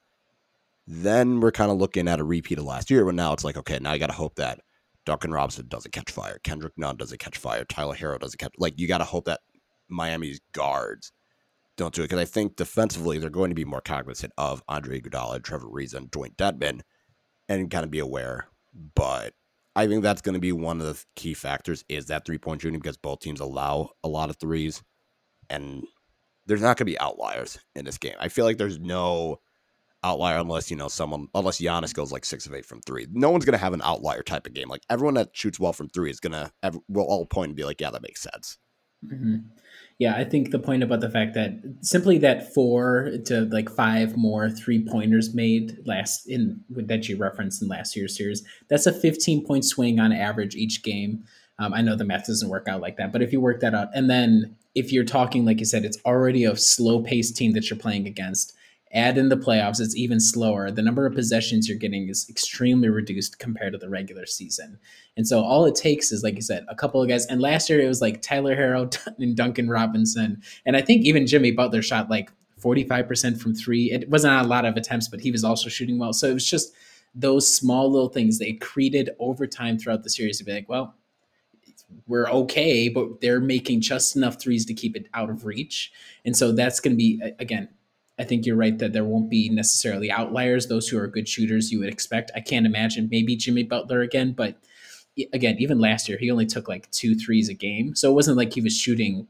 [0.86, 3.06] then we're kind of looking at a repeat of last year.
[3.06, 4.60] When now it's like, okay, now you got to hope that
[5.06, 8.54] Duncan Robinson doesn't catch fire, Kendrick Nunn doesn't catch fire, Tyler Herro doesn't catch.
[8.58, 9.40] Like you got to hope that
[9.88, 11.12] Miami's guards
[11.78, 15.00] don't do it because I think defensively they're going to be more cognizant of Andre
[15.00, 16.82] Iguodala, Trevor Ariza, and Dewayne Dedmon,
[17.48, 18.48] and kind of be aware.
[18.96, 19.34] But
[19.80, 22.62] I think that's going to be one of the key factors is that three point
[22.62, 24.84] shooting because both teams allow a lot of threes,
[25.50, 25.86] and
[26.46, 28.16] there's not going to be outliers in this game.
[28.20, 29.40] I feel like there's no
[30.04, 33.08] outlier unless you know someone unless Giannis goes like six of eight from three.
[33.10, 34.68] No one's going to have an outlier type of game.
[34.68, 36.52] Like everyone that shoots well from three is going to
[36.90, 38.58] will all point and be like, yeah, that makes sense.
[39.06, 39.38] Mm-hmm.
[39.98, 44.16] Yeah, I think the point about the fact that simply that four to like five
[44.16, 48.94] more three pointers made last in that you referenced in last year's series, that's a
[48.94, 51.26] 15 point swing on average each game.
[51.60, 53.76] Um, I know the math doesn't work out like that, but if you work that
[53.76, 57.52] out, and then if you're talking, like you said, it's already a slow paced team
[57.52, 58.56] that you're playing against
[58.92, 60.72] add in the playoffs, it's even slower.
[60.72, 64.80] The number of possessions you're getting is extremely reduced compared to the regular season.
[65.16, 67.26] And so all it takes is, like you said, a couple of guys.
[67.28, 70.42] And last year it was like Tyler Herro and Duncan Robinson.
[70.66, 73.92] And I think even Jimmy Butler shot like 45% from three.
[73.92, 76.14] It wasn't a lot of attempts, but he was also shooting well.
[76.14, 76.74] So it was just
[77.16, 80.96] those small little things they accreted over time throughout the series to be like, well,
[82.08, 85.92] we're okay, but they're making just enough threes to keep it out of reach.
[86.26, 87.70] And so that's going to be, again,
[88.20, 90.68] I think you're right that there won't be necessarily outliers.
[90.68, 92.32] Those who are good shooters, you would expect.
[92.36, 94.58] I can't imagine maybe Jimmy Butler again, but
[95.34, 98.38] again, even last year he only took like two threes a game, so it wasn't
[98.38, 99.28] like he was shooting,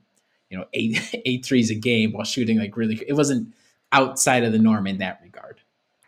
[0.49, 3.01] you know, eight eight threes a game while shooting like really.
[3.07, 3.53] It wasn't
[3.91, 5.61] outside of the norm in that regard.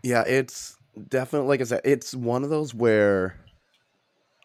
[0.03, 0.75] Yeah, it's
[1.07, 3.35] definitely like I said, it's one of those where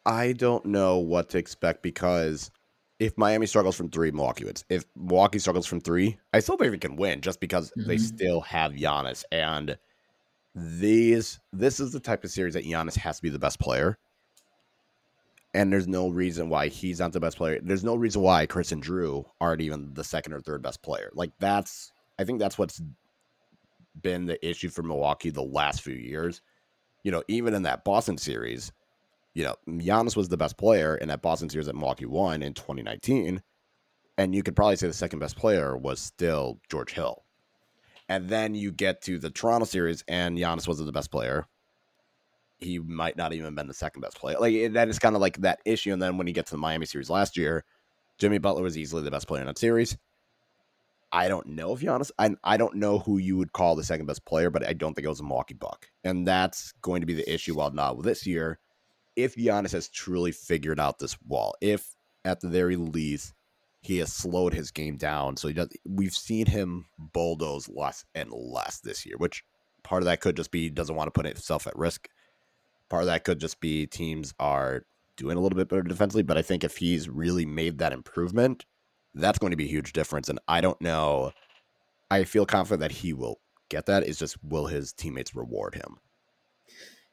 [0.05, 2.51] I don't know what to expect because
[2.99, 4.65] if Miami struggles from three, Milwaukee wins.
[4.69, 7.89] If Milwaukee struggles from three, I still believe it can win just because mm-hmm.
[7.89, 9.25] they still have Giannis.
[9.33, 9.77] And
[10.55, 13.99] these this is the type of series that Giannis has to be the best player.
[15.53, 17.61] And there's no reason why he's not the best player.
[17.63, 21.11] There's no reason why Chris and Jrue aren't even the second or third best player.
[21.15, 22.81] Like that's I think that's what's
[24.01, 26.41] been the issue for Milwaukee the last few years.
[27.05, 28.73] You know, even in that Boston series,
[29.37, 32.55] you know, Giannis was the best player in that Boston series that Milwaukee won in
[32.55, 33.43] 2019.
[34.17, 37.23] And you could probably say the second best player was still George Hill.
[38.09, 41.47] And then you get to the Toronto series, and Giannis wasn't the best player.
[42.57, 44.39] He might not even been the second best player.
[44.41, 45.93] Like that is kind of like that issue.
[45.93, 47.63] And then when you get to the Miami series last year,
[48.17, 49.99] Jimmy Butler was easily the best player in that series.
[51.13, 52.11] I don't know if Giannis.
[52.19, 54.95] I I don't know who you would call the second best player, but I don't
[54.95, 57.55] think it was a Milwaukee Buck, and that's going to be the issue.
[57.55, 58.59] While not this year,
[59.17, 63.33] if Giannis has truly figured out this wall, if at the very least
[63.81, 65.69] he has slowed his game down, so he does.
[65.89, 69.45] We've seen him bulldoze less and less this year, which
[69.83, 72.09] part of that could just be he doesn't want to put himself at risk.
[72.89, 74.83] Part of that could just be teams are
[75.17, 78.65] doing a little bit better defensively, but I think if he's really made that improvement,
[79.15, 80.29] that's going to be a huge difference.
[80.29, 81.33] And I don't know.
[82.11, 84.03] I feel confident that he will get that.
[84.03, 85.97] It's just will his teammates reward him?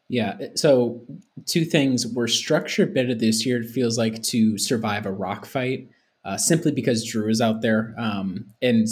[0.10, 0.38] Yeah.
[0.56, 1.02] So
[1.46, 3.62] two things were structured better this year.
[3.62, 5.90] It feels like to survive a rock fight,
[6.26, 8.88] uh, simply because Jrue is out there, um, and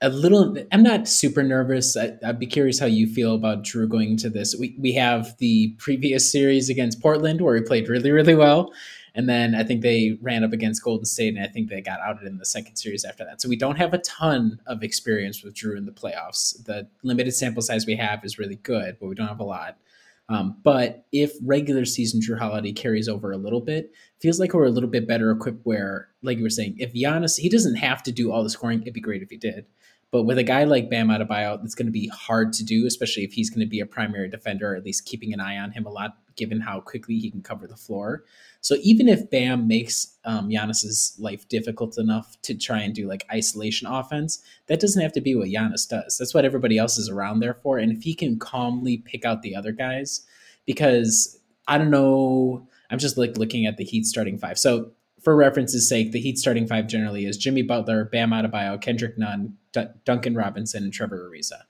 [0.00, 0.56] a little.
[0.72, 1.96] I'm not super nervous.
[1.96, 4.54] I, would be curious how you feel about Jrue going into this.
[4.58, 8.72] We we have the previous series against Portland where he played really really well,
[9.14, 12.00] and then I think they ran up against Golden State, and I think they got
[12.00, 13.40] outed in the second series after that.
[13.40, 16.62] So we don't have a ton of experience with Jrue in the playoffs.
[16.64, 19.78] The limited sample size we have is really good, but we don't have a lot.
[20.28, 24.64] Um, but if regular season Jrue Holiday carries over a little bit, feels like we're
[24.64, 25.60] a little bit better equipped.
[25.64, 28.82] Where, like you were saying, if Giannis, he doesn't have to do all the scoring.
[28.82, 29.66] It'd be great if he did.
[30.12, 33.24] But with a guy like Bam Adebayo, it's going to be hard to do, especially
[33.24, 35.72] if he's going to be a primary defender, or at least keeping an eye on
[35.72, 38.24] him a lot, given how quickly he can cover the floor.
[38.66, 43.24] So even if Bam makes um, Giannis's life difficult enough to try and do like
[43.32, 46.16] isolation offense, that doesn't have to be what Giannis does.
[46.18, 47.78] That's what everybody else is around there for.
[47.78, 50.26] And if he can calmly pick out the other guys,
[50.64, 54.58] because I don't know, I'm just like looking at the Heat starting five.
[54.58, 54.90] So
[55.22, 59.56] for reference's sake, the Heat starting five generally is Jimmy Butler, Bam Adebayo, Kendrick Nunn,
[59.74, 61.60] D- Duncan Robinson, and Trevor Ariza.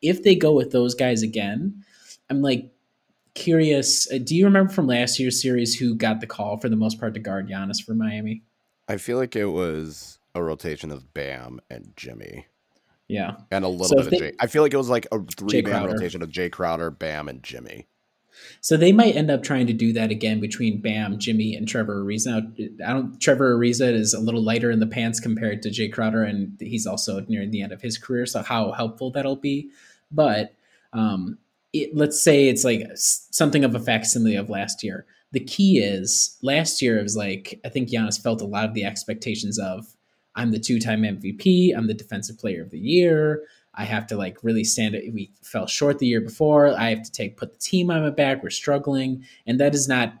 [0.00, 1.84] If they go with those guys again,
[2.30, 2.72] I'm like
[3.36, 4.10] curious.
[4.10, 6.98] Uh, do you remember from last year's series who got the call for the most
[6.98, 8.42] part to guard Giannis for Miami?
[8.88, 12.46] I feel like it was a rotation of Bam and Jimmy.
[13.08, 14.34] Yeah, and a little so bit of Jae.
[14.40, 17.40] I feel like it was like a three man rotation of Jae Crowder, Bam, and
[17.42, 17.86] Jimmy.
[18.60, 22.02] So they might end up trying to do that again between Bam, Jimmy, and Trevor
[22.02, 22.78] Ariza.
[22.78, 23.20] Now, I don't.
[23.20, 26.86] Trevor Ariza is a little lighter in the pants compared to Jae Crowder, and he's
[26.86, 28.26] also near the end of his career.
[28.26, 29.70] So how helpful that'll be,
[30.10, 30.52] but
[30.92, 31.38] um,
[31.84, 35.06] it, let's say it's like something of a facsimile of last year.
[35.32, 38.74] The key is last year it was like I think Giannis felt a lot of
[38.74, 39.86] the expectations of
[40.34, 43.42] I'm the two-time MVP, I'm the defensive player of the year,
[43.76, 45.12] I have to like really stand it.
[45.12, 46.68] We fell short the year before.
[46.68, 48.42] I have to take put the team on my back.
[48.42, 50.14] We're struggling, and that is not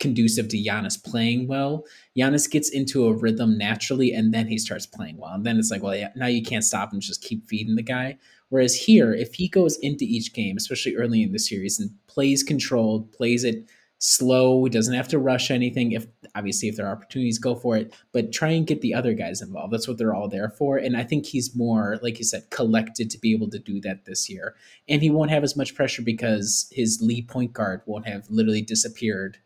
[0.00, 1.84] conducive to Giannis playing well.
[2.16, 5.32] Giannis gets into a rhythm naturally, and then he starts playing well.
[5.32, 7.82] And then it's like, well, yeah, now you can't stop and just keep feeding the
[7.82, 8.18] guy.
[8.50, 12.42] Whereas here, if he goes into each game, especially early in the series, and plays
[12.42, 15.92] controlled, plays it slow, doesn't have to rush anything.
[15.92, 17.94] If obviously if there are opportunities, go for it.
[18.12, 19.72] But try and get the other guys involved.
[19.72, 20.78] That's what they're all there for.
[20.78, 24.04] And I think he's more, like you said, collected to be able to do that
[24.04, 24.54] this year.
[24.88, 28.62] And he won't have as much pressure because his lead point guard won't have literally
[28.62, 29.38] disappeared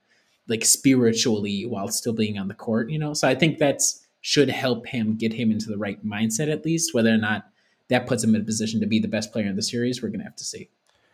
[0.48, 3.14] like spiritually while still being on the court, you know?
[3.14, 6.94] So I think that's should help him get him into the right mindset at least,
[6.94, 7.46] whether or not
[7.92, 10.08] that puts him in a position to be the best player in the series, we're
[10.08, 10.68] gonna have to see.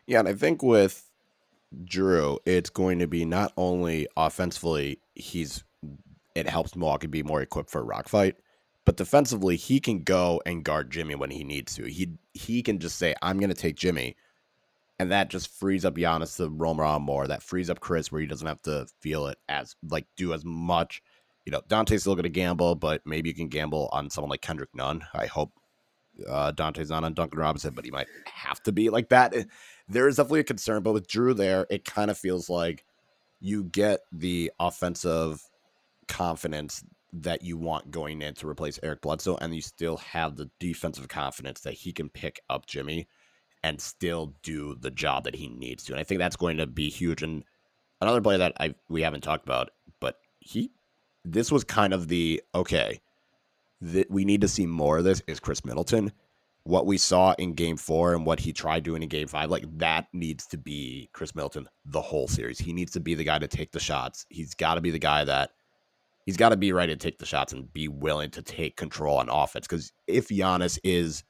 [0.07, 1.09] Yeah, and I think with
[1.85, 5.65] Jrue, it's going to be not only offensively, he's
[6.35, 8.37] it helps Milwaukee be more equipped for a rock fight,
[8.85, 11.85] but defensively, he can go and guard Jimmy when he needs to.
[11.85, 14.17] He he can just say, "I'm going to take Jimmy,"
[14.99, 17.27] and that just frees up Giannis to roam around more.
[17.27, 20.45] That frees up Chris where he doesn't have to feel it as like do as
[20.45, 21.03] much.
[21.45, 24.41] You know, Donte's still going to gamble, but maybe you can gamble on someone like
[24.41, 25.05] Kendrick Nunn.
[25.13, 25.53] I hope
[26.27, 29.35] uh, not on Duncan Robinson, but he might have to be like that
[29.89, 30.83] there is definitely a concern.
[30.83, 32.85] But with Jrue there, it kind of feels like
[33.41, 35.43] you get the offensive
[36.09, 40.51] confidence that you want going in to replace Eric Bledsoe, and you still have the
[40.61, 43.09] defensive confidence that he can pick up Jimmy
[43.65, 45.93] and still do the job that he needs to.
[45.93, 47.23] And I think that's going to be huge.
[47.23, 47.45] And
[48.01, 50.71] another player that I we haven't talked about, but he
[51.25, 53.01] this was kind of the okay
[53.81, 56.13] that we need to see more of this is Chris Middleton
[56.69, 59.65] what we saw in game four and what he tried doing in game five, like
[59.79, 62.59] that needs to be Chris Middleton the whole series.
[62.59, 64.27] He needs to be the guy to take the shots.
[64.29, 65.53] He's got to be the guy that
[66.27, 69.17] he's got to be ready to take the shots and be willing to take control
[69.17, 69.67] on offense.
[69.67, 71.25] Because if Giannis is,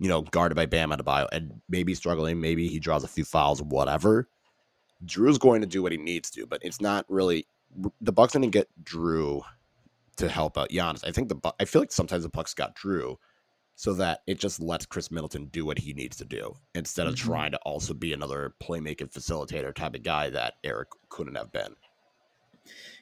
[0.00, 3.62] you know, guarded by Bam Adebayo and maybe struggling, maybe he draws a few fouls,
[3.62, 4.28] whatever.
[5.06, 7.46] Jrue's going to do what he needs to, but it's not really
[8.00, 9.42] the Bucks didn't get Jrue
[10.22, 11.06] to help out Giannis.
[11.06, 13.16] I think the I feel like sometimes the Bucks got Jrue
[13.74, 17.14] so that it just lets Chris Middleton do what he needs to do instead of
[17.14, 17.28] mm-hmm.
[17.28, 21.74] trying to also be another playmaking facilitator type of guy that Eric couldn't have been.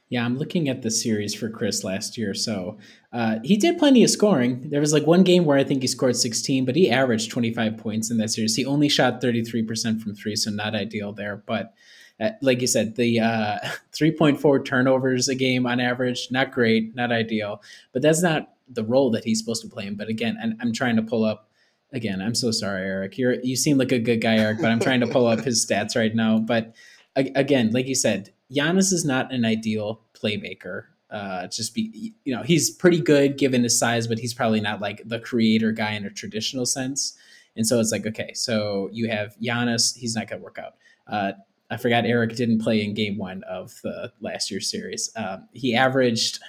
[0.09, 2.35] Yeah, I'm looking at the series for Chris last year.
[2.35, 2.79] So
[3.13, 4.71] uh, he did plenty of scoring.
[4.71, 7.77] There was like one game where I think he scored 16, but he averaged 25
[7.77, 8.57] points in that series.
[8.57, 11.37] He only shot 33% from three, so not ideal there.
[11.47, 11.75] But
[12.21, 13.59] uh, like you said, the uh,
[13.93, 17.63] 3.4 turnovers a game on average, not great, not ideal.
[17.93, 19.97] But that's not the role that he's supposed to play in.
[19.97, 21.49] But again, and I'm trying to pull up
[21.93, 22.21] again.
[22.21, 23.19] I'm so sorry, Eric.
[23.19, 25.65] You're you seem like a good guy, Eric, but I'm trying to pull up his
[25.65, 26.39] stats right now.
[26.39, 26.75] But
[27.17, 30.85] again, like you said, Giannis is not an ideal playmaker.
[31.11, 34.81] Uh, just be, you know, he's pretty good given his size, but he's probably not
[34.81, 37.17] like the creator guy in a traditional sense.
[37.57, 40.75] And so it's like, okay, so you have Giannis, he's not going to work out.
[41.09, 41.33] Uh,
[41.71, 45.11] I forgot Eric didn't play in game one of the last year's series.
[45.17, 46.41] Um, he averaged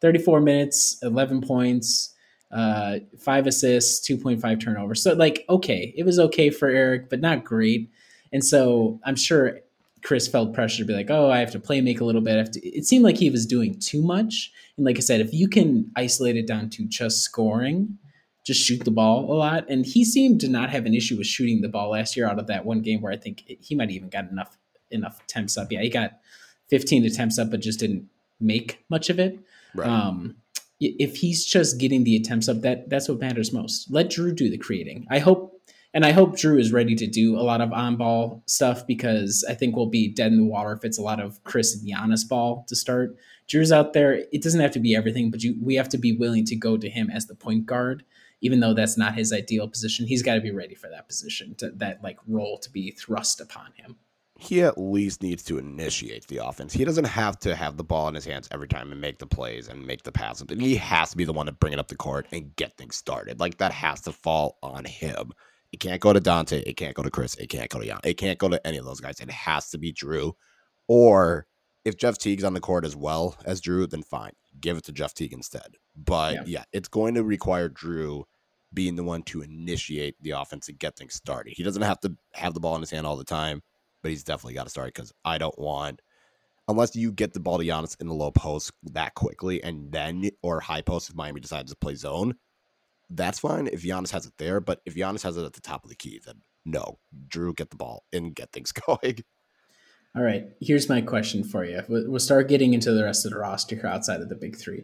[0.00, 2.14] 34 minutes, 11 points,
[2.50, 5.02] uh, five assists, 2.5 turnovers.
[5.02, 7.90] So, like, okay, it was okay for Eric, but not great.
[8.32, 9.60] And so I'm sure
[10.02, 12.56] Chris felt pressure to be like, oh, I have to play make a little bit.
[12.62, 14.52] It seemed like he was doing too much.
[14.76, 17.98] And like I said, if you can isolate it down to just scoring,
[18.48, 19.66] just shoot the ball a lot.
[19.68, 22.38] And he seemed to not have an issue with shooting the ball last year out
[22.38, 24.56] of that one game where I think he might even got enough
[24.90, 25.70] enough attempts up.
[25.70, 26.18] Yeah, he got
[26.70, 28.08] 15 attempts up, but just didn't
[28.40, 29.38] make much of it.
[29.74, 29.86] Right.
[29.86, 30.36] Um,
[30.80, 33.90] if he's just getting the attempts up, that that's what matters most.
[33.90, 35.06] Let Drew do the creating.
[35.10, 35.60] I hope,
[35.92, 39.44] and I hope Drew is ready to do a lot of on ball stuff because
[39.46, 41.86] I think we'll be dead in the water if it's a lot of Khris and
[41.86, 43.14] Giannis ball to start.
[43.46, 44.24] Drew's out there.
[44.32, 46.78] It doesn't have to be everything, but you, we have to be willing to go
[46.78, 48.04] to him as the point guard
[48.40, 51.54] even though that's not his ideal position, he's got to be ready for that position,
[51.56, 53.96] to, that like role to be thrust upon him.
[54.40, 56.72] He at least needs to initiate the offense.
[56.72, 59.26] He doesn't have to have the ball in his hands every time and make the
[59.26, 60.46] plays and make the passes.
[60.56, 62.94] He has to be the one to bring it up the court and get things
[62.94, 63.40] started.
[63.40, 65.32] Like that has to fall on him.
[65.72, 66.62] It can't go to Donte.
[66.64, 67.36] It can't go to Khris.
[67.36, 67.98] It can't go to Jan.
[68.04, 69.18] It can't go to any of those guys.
[69.18, 70.36] It has to be Drew.
[70.86, 71.48] Or
[71.84, 74.92] if Jeff Teague's on the court as well as Drew, then fine give it to
[74.92, 75.76] Jeff Teague instead.
[75.96, 76.42] But yeah.
[76.46, 78.24] yeah, it's going to require Drew
[78.72, 81.54] being the one to initiate the offense and get things started.
[81.56, 83.62] He doesn't have to have the ball in his hand all the time,
[84.02, 86.00] but he's definitely got to start because I don't want
[86.68, 90.28] unless you get the ball to Giannis in the low post that quickly and then
[90.42, 92.34] or high post if Miami decides to play zone.
[93.10, 95.82] That's fine if Giannis has it there, but if Giannis has it at the top
[95.82, 99.24] of the key, then no, Drew get the ball and get things going.
[100.18, 101.80] All right, here's my question for you.
[101.88, 104.82] We'll start getting into the rest of the roster here outside of the big three.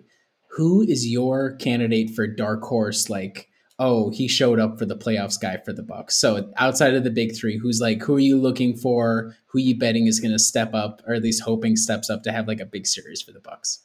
[0.51, 3.11] Who is your candidate for dark horse?
[3.11, 3.49] Like,
[3.81, 6.15] oh, he showed up for the playoffs guy for the Bucks.
[6.15, 9.35] So outside of the big three, who's like, who are you looking for?
[9.47, 12.31] Who you betting is going to step up, or at least hoping steps up to
[12.31, 13.81] have like a big series for the Bucks?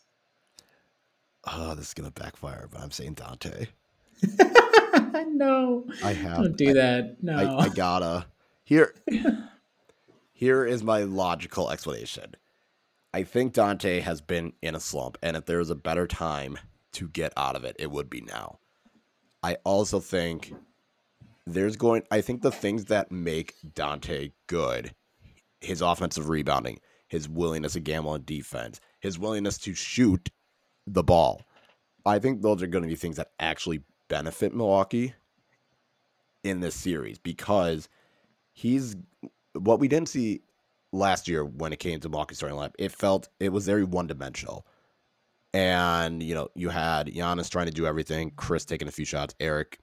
[1.45, 3.69] Oh, this is going to backfire, but I'm saying Donte.
[5.33, 6.43] no, I have.
[6.43, 7.23] Don't do I, that.
[7.23, 8.27] No, I, I gotta
[8.65, 8.93] here.
[10.39, 12.37] Here is my logical explanation.
[13.13, 16.57] I think Donte has been in a slump, and if there's a better time
[16.93, 18.59] to get out of it, it would be now.
[19.43, 20.53] I also think
[21.45, 24.95] there's going, I think the things that make Donte good,
[25.59, 30.29] his offensive rebounding, his willingness to gamble on defense, his willingness to shoot
[30.87, 31.41] the ball,
[32.05, 35.15] I think those are going to be things that actually benefit Milwaukee
[36.45, 37.89] in this series because
[38.53, 38.95] he's
[39.53, 40.41] what we didn't see
[40.91, 44.07] last year when it came to Milwaukee starting lineup, it felt it was very one
[44.07, 44.65] dimensional.
[45.53, 49.35] And you know, you had Giannis trying to do everything, Khris taking a few shots,
[49.39, 49.79] Eric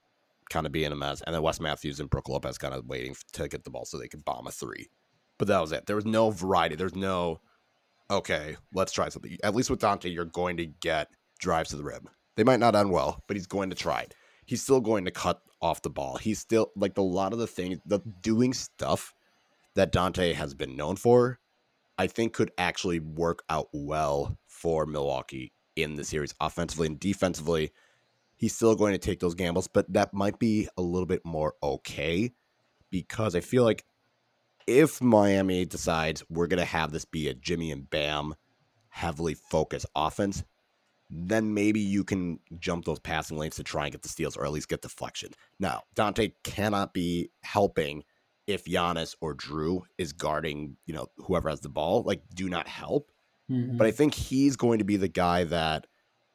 [0.48, 3.16] kind of being a mess, and then Wes Matthews and Brook Lopez kind of waiting
[3.32, 4.88] to get the ball so they could bomb a three.
[5.38, 5.86] But that was it.
[5.86, 6.76] There was no variety.
[6.76, 7.40] There's no
[8.10, 9.36] okay, let's try something.
[9.42, 11.08] At least with Donte, you're going to get
[11.40, 12.08] drives to the rim.
[12.36, 14.14] They might not end well, but he's going to try it.
[14.44, 16.16] He's still going to cut off the ball.
[16.16, 19.12] He's still like a lot of the things, the doing stuff
[19.76, 21.38] that Donte has been known for,
[21.96, 27.70] I think could actually work out well for Milwaukee in the series offensively and defensively.
[28.36, 31.54] He's still going to take those gambles, but that might be a little bit more
[31.62, 32.32] okay
[32.90, 33.84] because I feel like
[34.66, 38.34] if Miami decides we're going to have this be a Jimmy and Bam
[38.88, 40.42] heavily focused offense,
[41.08, 44.44] then maybe you can jump those passing lanes to try and get the steals or
[44.44, 45.32] at least get deflection.
[45.60, 48.04] Now, Donte cannot be helping
[48.46, 52.68] if Giannis or Drew is guarding, you know, whoever has the ball, like do not
[52.68, 53.10] help.
[53.50, 53.76] Mm-hmm.
[53.76, 55.86] But I think he's going to be the guy that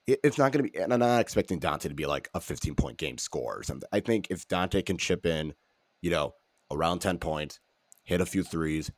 [0.07, 2.75] it's not going to be, and I'm not expecting Donte to be like a 15
[2.75, 3.87] point game score or something.
[3.91, 5.53] I think if Donte can chip in,
[6.01, 6.33] you know,
[6.71, 7.59] around 10 points,
[8.03, 8.91] hit a few threes,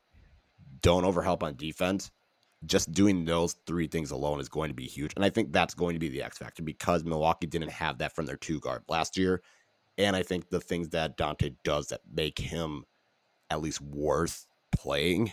[0.80, 2.10] don't overhelp on defense,
[2.66, 5.12] just doing those three things alone is going to be huge.
[5.16, 8.14] And I think that's going to be the X factor because Milwaukee didn't have that
[8.14, 9.42] from their two guard last year.
[9.98, 12.84] And I think the things that Donte does that make him
[13.54, 15.32] at least worth playing,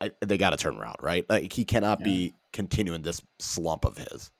[0.00, 1.24] I, they got to turn around, right?
[1.28, 2.04] Like he cannot yeah.
[2.04, 4.30] be continuing this slump of his.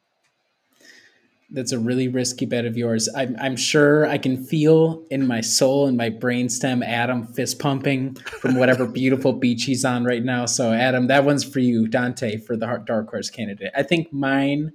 [1.51, 3.11] That's a really risky bet of yours.
[3.15, 8.15] I'm, I'm sure I can feel in my soul and my brainstem Adam fist pumping
[8.15, 10.47] from whatever beautiful beach he's on right now.
[10.47, 13.71] So, Adam, that one's for you, Donte, for the dark horse candidate.
[13.77, 14.73] I think mine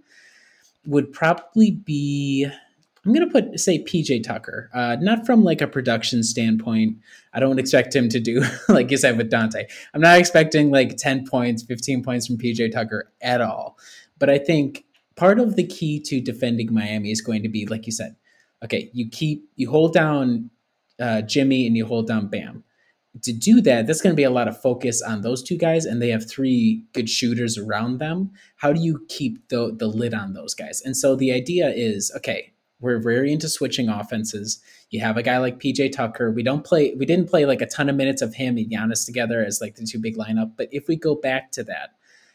[0.86, 2.48] would probably be
[3.08, 6.98] I'm gonna put say PJ Tucker, uh, not from like a production standpoint.
[7.34, 10.98] I don't expect him to do like you said with Donte, I'm not expecting like
[10.98, 13.78] 10 points, 15 points from PJ Tucker at all.
[14.20, 14.84] But I think
[15.16, 18.18] part of the key to defending Miami is going to be, like you said,
[18.62, 20.50] okay, you keep you hold down
[21.00, 22.66] uh, Jimmy and you hold down Bam.
[23.24, 25.86] To do that, that's going to be a lot of focus on those two guys,
[25.86, 28.32] and they have three good shooters around them.
[28.58, 30.82] How do you keep the the lid on those guys?
[30.82, 34.62] And so the idea is, okay, we're very into switching offenses.
[34.90, 36.32] You have a guy like PJ Tucker.
[36.32, 36.94] We don't play.
[36.96, 39.76] We didn't play like a ton of minutes of him and Giannis together as like
[39.76, 40.52] the two big lineup.
[40.56, 41.92] But if we go back to that,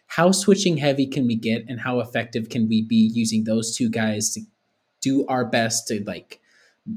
[0.07, 3.89] how switching heavy can we get, and how effective can we be using those two
[3.89, 4.41] guys to
[5.01, 6.41] do our best to like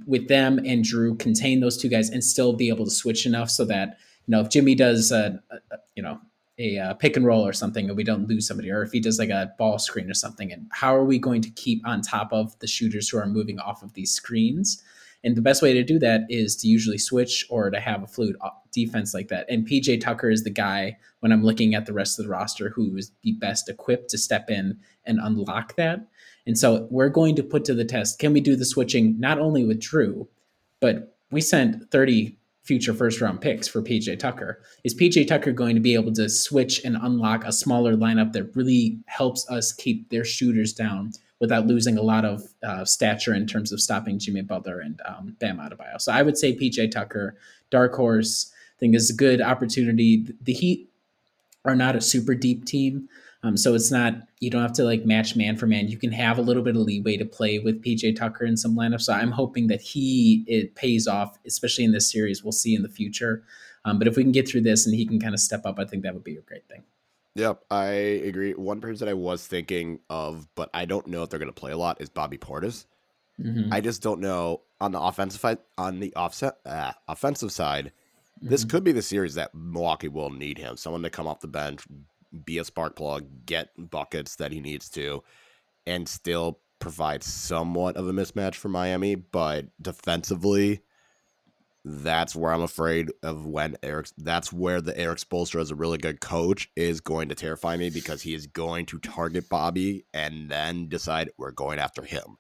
[0.06, 3.50] with them and Drew contain those two guys and still be able to switch enough
[3.50, 6.20] so that you know if Jimmy does a, a you know
[6.58, 9.00] a uh, pick and roll or something and we don't lose somebody or if he
[9.00, 12.02] does like a ball screen or something and how are we going to keep on
[12.02, 14.82] top of the shooters who are moving off of these screens?
[15.24, 18.08] And the best way to do that is to usually switch or to have a
[18.08, 19.48] fluid uh, defense like that.
[19.50, 22.70] And pj tucker is the guy when i'm looking at the rest of the roster
[22.70, 26.08] who is the best equipped to step in and unlock that.
[26.48, 29.40] And so we're going to put to the test can we do the switching not
[29.40, 30.30] only with drew
[30.80, 34.62] but we sent 30 future first round picks for PJ Tucker.
[34.84, 38.56] Is PJ Tucker going to be able to switch and unlock a smaller lineup that
[38.56, 43.46] really helps us keep their shooters down without losing a lot of uh, stature in
[43.46, 46.02] terms of stopping Jimmy Butler and um, Bam Adebayo?
[46.02, 47.38] So I would say PJ Tucker,
[47.70, 48.52] dark horse.
[48.52, 50.26] I think is a good opportunity.
[50.42, 50.90] The Heat
[51.64, 53.08] are not a super deep team.
[53.46, 55.88] Um, so it's not you don't have to like match man for man.
[55.88, 58.76] You can have a little bit of leeway to play with PJ Tucker in some
[58.76, 59.02] lineups.
[59.02, 62.44] So I'm hoping that he it pays off, especially in this series.
[62.44, 63.44] We'll see in the future.
[63.86, 65.78] Um, but if we can get through this and he can kind of step up,
[65.78, 66.84] I think that would be a great thing.
[67.36, 68.54] Yep, I agree.
[68.54, 71.72] One person I was thinking of, but I don't know if they're going to play
[71.72, 72.86] a lot, is Bobby Portis.
[73.40, 73.72] Mm-hmm.
[73.72, 75.60] I just don't know on the offensive side.
[75.78, 77.92] On the offset uh, offensive side,
[78.40, 78.50] mm-hmm.
[78.50, 80.78] this could be the series that Milwaukee will need him.
[80.78, 81.86] Someone to come off the bench,
[82.44, 85.24] be a spark plug, get buckets that he needs to,
[85.86, 89.16] and still provide somewhat of a mismatch for Miami.
[89.16, 90.82] But defensively,
[91.84, 94.08] that's where I'm afraid of when Erik.
[94.18, 97.92] That's where the Erik Spoelstra is a really good coach is going to terrify me
[97.92, 102.38] because he is going to target Bobby and then decide we're going after him.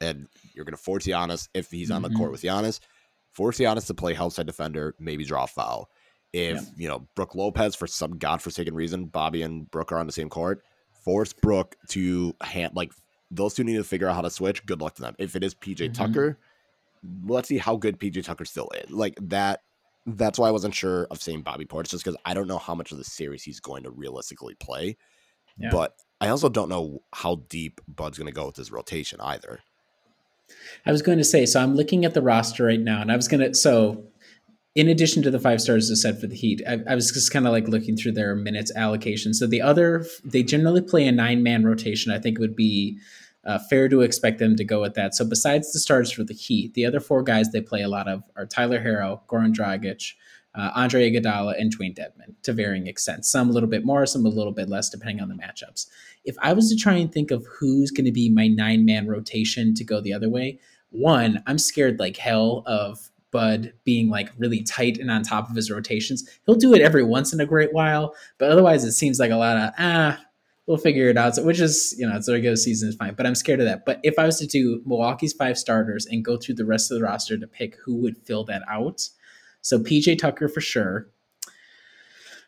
[0.00, 2.32] And you're going to force Giannis if he's on the court mm-hmm.
[2.32, 2.78] with Giannis,
[3.32, 5.88] force Giannis to play help side defender, maybe draw a foul.
[6.34, 6.62] If, yeah.
[6.76, 10.28] you know, Brook Lopez, for some godforsaken reason, Bobby and Brook are on the same
[10.28, 10.64] court,
[11.04, 12.90] force Brook to hand, like,
[13.30, 14.66] those two need to figure out how to switch.
[14.66, 15.14] Good luck to them.
[15.20, 15.92] If it is PJ mm-hmm.
[15.92, 16.38] Tucker,
[17.24, 18.90] let's see how good PJ Tucker still is.
[18.90, 19.62] Like, that,
[20.06, 22.74] that's why I wasn't sure of saying Bobby Portis, just because I don't know how
[22.74, 24.96] much of the series he's going to realistically play.
[25.56, 25.68] Yeah.
[25.70, 29.60] But I also don't know how deep Bud's going to go with his rotation either.
[30.84, 33.14] I was going to say, so I'm looking at the roster right now, and I
[33.16, 34.04] was going to, so
[34.74, 37.32] in addition to the five stars I said for the Heat, I, I was just
[37.32, 39.32] kind of like looking through their minutes allocation.
[39.32, 42.12] So the other, they generally play a nine man rotation.
[42.12, 42.98] I think it would be
[43.44, 45.14] uh, fair to expect them to go with that.
[45.14, 48.08] So besides the stars for the Heat, the other four guys they play a lot
[48.08, 50.12] of are Tyler Herro, Goran Dragic,
[50.56, 53.30] uh, Andre Iguodala, and Dewayne Dedmon to varying extents.
[53.30, 55.86] Some a little bit more, some a little bit less, depending on the matchups.
[56.24, 59.06] If I was to try and think of who's going to be my nine man
[59.06, 60.58] rotation to go the other way,
[60.90, 65.56] one, I'm scared like hell of Bud being like really tight and on top of
[65.56, 66.22] his rotations.
[66.46, 69.36] He'll do it every once in a great while, but otherwise it seems like a
[69.36, 70.20] lot of ah,
[70.66, 71.34] we'll figure it out.
[71.34, 73.66] So, which is you know it's a regular season is fine, but I'm scared of
[73.66, 73.84] that.
[73.84, 76.98] But if I was to do Milwaukee's five starters and go through the rest of
[76.98, 79.08] the roster to pick who would fill that out,
[79.62, 81.08] so PJ Tucker for sure,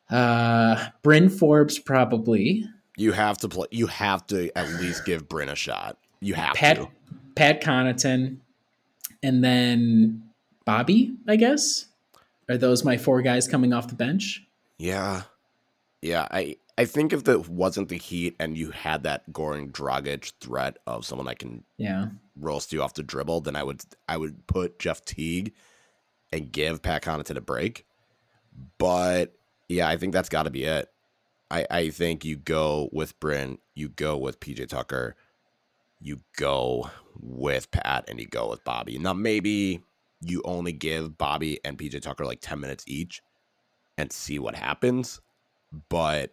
[0.09, 2.65] uh, Bryn Forbes probably.
[2.97, 3.67] You have to play.
[3.73, 5.99] You have to at least give Bryn a shot.
[6.21, 6.89] You have Pat, to.
[7.35, 8.37] Pat Connaughton,
[9.25, 10.23] and then
[10.67, 11.87] Bobby, I guess.
[12.51, 14.47] Are those my four guys coming off the bench?
[14.79, 15.23] Yeah.
[16.03, 20.33] Yeah, I I think if it wasn't the Heat and you had that Goran Dragic
[20.41, 22.09] threat of someone that can yeah
[22.39, 25.55] roast you off the dribble, then I would I would put Jeff Teague
[26.33, 27.87] and give Pat Connaughton a break.
[28.79, 29.35] But
[29.69, 30.91] yeah, I think that's got to be it.
[31.51, 35.17] I I think you go with Bryn, you go with PJ Tucker,
[36.01, 38.99] you go with Pat, and you go with Bobby.
[38.99, 39.83] Now maybe
[40.21, 43.23] you only give Bobby and PJ Tucker like 10 minutes each
[43.99, 45.21] and see what happens.
[45.89, 46.33] But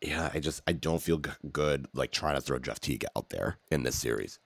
[0.00, 1.20] yeah, I just I don't feel
[1.52, 4.38] good like trying to throw Jeff Teague out there in this series.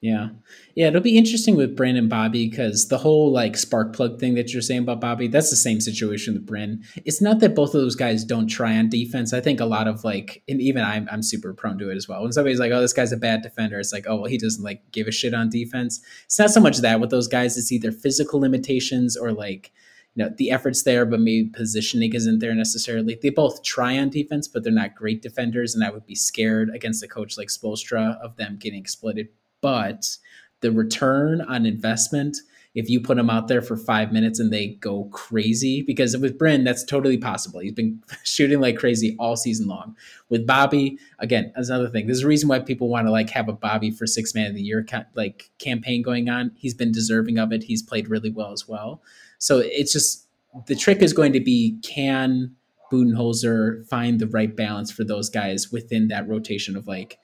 [0.00, 0.30] Yeah.
[0.74, 4.34] Yeah, it'll be interesting with Bryn and Bobby because the whole like spark plug thing
[4.34, 6.82] that you're saying about Bobby, that's the same situation with Bryn.
[7.04, 9.34] It's not that both of those guys don't try on defense.
[9.34, 12.08] I think a lot of like, and even I'm, I'm super prone to it as
[12.08, 12.22] well.
[12.22, 14.64] When somebody's like, oh, this guy's a bad defender, it's like, oh, well, he doesn't
[14.64, 16.00] like give a shit on defense.
[16.24, 19.70] It's not so much that with those guys, it's either physical limitations or like,
[20.14, 23.18] you know the effort's there, but maybe positioning isn't there necessarily.
[23.22, 26.70] They both try on defense, but they're not great defenders, and I would be scared
[26.74, 29.28] against a coach like Spoelstra of them getting exploited.
[29.60, 30.16] But
[30.60, 32.36] the return on investment
[32.74, 35.82] if you put them out there for five minutes and they go crazy.
[35.82, 37.60] Because with Bryn, that's totally possible.
[37.60, 39.96] He's been shooting like crazy all season long.
[40.28, 42.06] With Bobby, again, that's another thing.
[42.06, 44.54] There's a reason why people want to like have a Bobby for six man of
[44.54, 46.52] the year like campaign going on.
[46.56, 47.64] He's been deserving of it.
[47.64, 49.02] He's played really well as well.
[49.38, 50.28] So it's just
[50.66, 52.54] the trick is going to be can
[52.92, 57.18] Budenholzer find the right balance for those guys within that rotation of like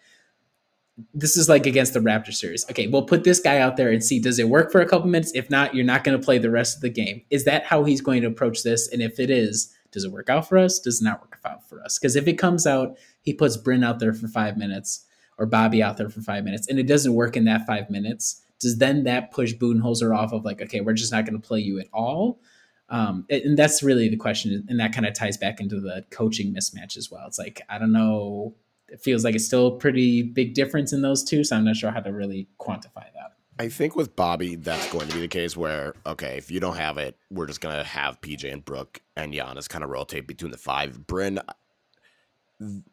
[1.12, 2.64] this is like against the Raptor series.
[2.70, 5.08] Okay, we'll put this guy out there and see does it work for a couple
[5.08, 5.32] minutes?
[5.34, 7.22] If not, you're not going to play the rest of the game.
[7.30, 8.88] Is that how he's going to approach this?
[8.88, 10.78] And if it is, does it work out for us?
[10.78, 11.98] Does it not work out for us?
[11.98, 15.04] Because if it comes out, he puts Bryn out there for five minutes
[15.38, 18.42] or Bobby out there for five minutes, and it doesn't work in that five minutes.
[18.58, 21.60] Does then that push Budenholzer off of like, okay, we're just not going to play
[21.60, 22.40] you at all?
[22.88, 26.54] Um, and that's really the question, and that kind of ties back into the coaching
[26.54, 27.26] mismatch as well.
[27.26, 28.54] It's like I don't know
[28.88, 31.44] it feels like it's still a pretty big difference in those two.
[31.44, 33.36] So I'm not sure how to really quantify that.
[33.58, 36.76] I think with Bobby, that's going to be the case where, okay, if you don't
[36.76, 40.26] have it, we're just going to have PJ and Brook and Giannis kind of rotate
[40.26, 41.06] between the five.
[41.06, 41.40] Bryn,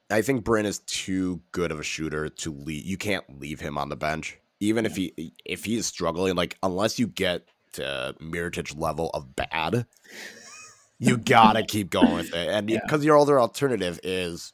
[0.10, 2.86] I think Bryn is too good of a shooter to leave.
[2.86, 4.40] You can't leave him on the bench.
[4.62, 9.86] Even if he if he's struggling, like unless you get to Mirotic level of bad,
[11.00, 12.48] you gotta keep going with it.
[12.48, 13.08] And because yeah.
[13.08, 14.54] your other alternative is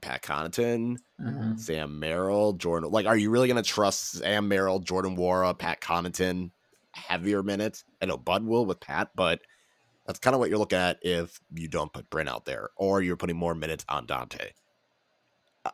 [0.00, 1.56] Pat Connaughton, mm-hmm.
[1.56, 2.90] Sam Merrill, Jordan.
[2.90, 6.50] Like, are you really going to trust Sam Merrill, Jordan Nwora, Pat Connaughton
[6.92, 7.84] heavier minutes?
[8.00, 9.40] I know Bud will with Pat, but
[10.06, 13.02] that's kind of what you're looking at if you don't put Bryn out there or
[13.02, 14.50] you're putting more minutes on Donte.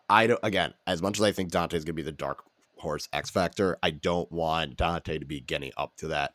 [0.08, 2.42] I don't, again, as much as I think Donte is going to be the dark
[2.78, 6.34] horse X factor, I don't want Donte to be getting up to that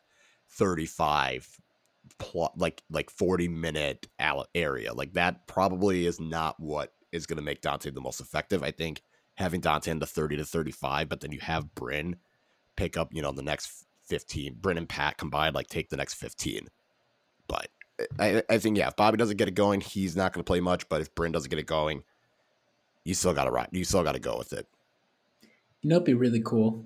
[0.49, 1.47] 35
[2.19, 4.07] plot like like 40 minute
[4.53, 8.63] area like that probably is not what is going to make Donte the most effective.
[8.63, 9.01] I think
[9.35, 12.15] having Donte in the 30 to 35, but then you have Bryn
[12.75, 14.55] pick up, you know, the next 15.
[14.59, 16.67] Bryn and Pat combined, like take the next 15.
[17.47, 17.67] But
[18.19, 20.59] I, I think, yeah, if Bobby doesn't get it going, he's not going to play
[20.59, 20.87] much.
[20.89, 22.03] But if Bryn doesn't get it going,
[23.03, 23.69] you still got to ride.
[23.71, 24.67] You still got to go with it.
[25.81, 26.85] You know, it'd be really cool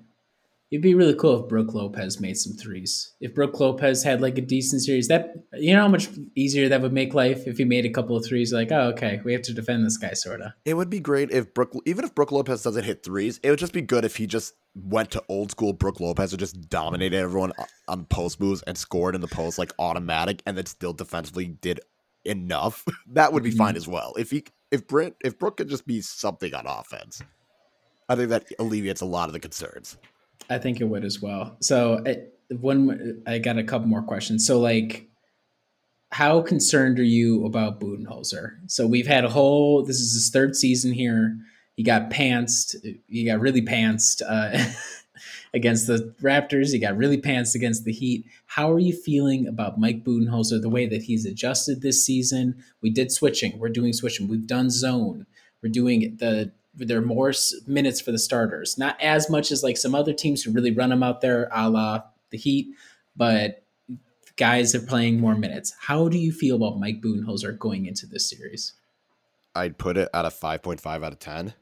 [0.70, 3.14] It'd be really cool if Brook Lopez made some threes.
[3.20, 6.82] If Brook Lopez had like a decent series, that you know how much easier that
[6.82, 8.52] would make life if he made a couple of threes.
[8.52, 10.54] Like, oh, okay, we have to defend this guy, sorta.
[10.64, 13.60] It would be great if Brook, even if Brook Lopez doesn't hit threes, it would
[13.60, 17.16] just be good if he just went to old school Brook Lopez and just dominated
[17.16, 17.52] everyone
[17.86, 21.78] on post moves and scored in the post like automatic, and then still defensively did
[22.24, 22.84] enough.
[23.12, 23.58] that would be mm-hmm.
[23.58, 24.14] fine as well.
[24.18, 27.22] If he, if Brent, if Brook could just be something on offense,
[28.08, 29.96] I think that alleviates a lot of the concerns.
[30.48, 31.56] I think it would as well.
[31.60, 32.04] So
[32.50, 34.46] one, I got a couple more questions.
[34.46, 35.08] So like,
[36.12, 38.56] how concerned are you about Budenholzer?
[38.68, 39.82] So we've had a whole.
[39.82, 41.36] This is his third season here.
[41.74, 42.76] He got pantsed.
[43.06, 44.72] He got really pantsed uh,
[45.54, 46.72] against the Raptors.
[46.72, 48.24] He got really pantsed against the Heat.
[48.46, 50.62] How are you feeling about Mike Budenholzer?
[50.62, 52.64] The way that he's adjusted this season.
[52.80, 53.58] We did switching.
[53.58, 54.28] We're doing switching.
[54.28, 55.26] We've done zone.
[55.62, 57.32] We're doing the there are more
[57.66, 58.76] minutes for the starters.
[58.76, 61.70] Not as much as like some other teams who really run them out there, a
[61.70, 62.74] la the Heat,
[63.16, 63.62] but
[64.36, 65.74] guys are playing more minutes.
[65.80, 68.74] How do you feel about Mike Budenholzer going into this series?
[69.54, 71.54] I'd put it at a 5.5 out of 10,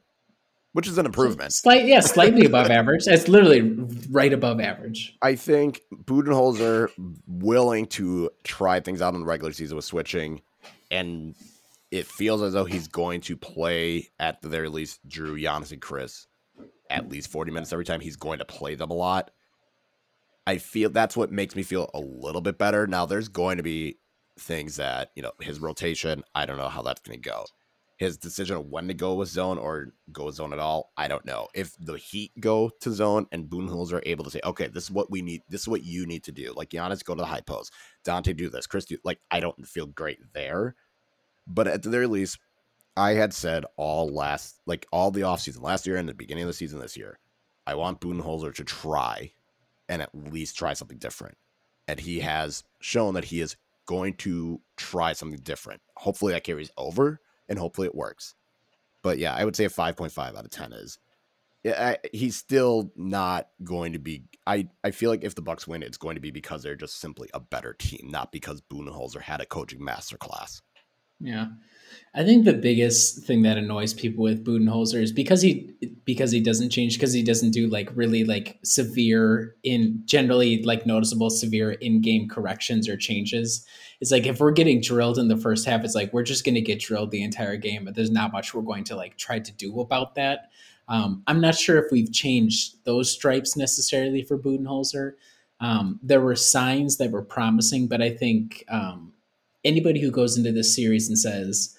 [0.73, 1.53] which is an improvement.
[1.53, 3.03] Slight, yeah, slightly above average.
[3.07, 3.61] It's literally
[4.09, 5.15] right above average.
[5.21, 6.89] I think Budenholzer
[7.25, 10.41] willing to try things out in the regular season with switching
[10.91, 11.35] and
[11.97, 15.81] it feels as though he's going to play at the very least Drew, Giannis, and
[15.81, 16.27] Khris
[16.89, 17.99] at least 40 minutes every time.
[17.99, 19.31] He's going to play them a lot.
[20.47, 22.85] I feel that's what makes me feel a little bit better.
[22.85, 23.97] Now, there's going to be
[24.37, 27.45] things that, you know, his rotation, I don't know how that's going to go.
[27.97, 31.25] His decision of when to go with zone or go zone at all, I don't
[31.25, 31.47] know.
[31.55, 35.09] If the Heat go to zone and Budenholzer's able to say, okay, this is what
[35.09, 36.53] we need, this is what you need to do.
[36.55, 37.71] Like Giannis, go to the high post.
[38.05, 38.67] Donte, do this.
[38.67, 40.75] Khris, do like I don't feel great there.
[41.47, 42.39] But at the very least,
[42.97, 46.47] I had said all last, like all the offseason, last year and the beginning of
[46.47, 47.19] the season this year,
[47.67, 49.31] I want Budenholzer to try
[49.89, 51.37] and at least try something different.
[51.87, 55.81] And he has shown that he is going to try something different.
[55.95, 58.33] Hopefully that carries over and hopefully it works.
[59.03, 60.97] But yeah, I would say a 5.5 out of 10 is
[61.65, 64.23] I, he's still not going to be.
[64.45, 66.99] I, I feel like if the Bucks win, it's going to be because they're just
[66.99, 70.61] simply a better team, not because Budenholzer had a coaching masterclass.
[71.19, 71.47] Yeah.
[72.17, 75.69] I think the biggest thing that annoys people with Budenholzer is because he
[76.05, 80.85] because he doesn't change because he doesn't do like really like severe in generally like
[80.85, 83.65] noticeable severe in-game corrections or changes.
[83.99, 86.55] It's like if we're getting drilled in the first half, it's like we're just going
[86.55, 89.39] to get drilled the entire game, but there's not much we're going to like try
[89.39, 90.51] to do about that.
[90.87, 95.13] Um, I'm not sure if we've changed those stripes necessarily for Budenholzer.
[95.59, 99.11] Um, there were signs that were promising, but I think um,
[99.65, 101.75] anybody who goes into this series and says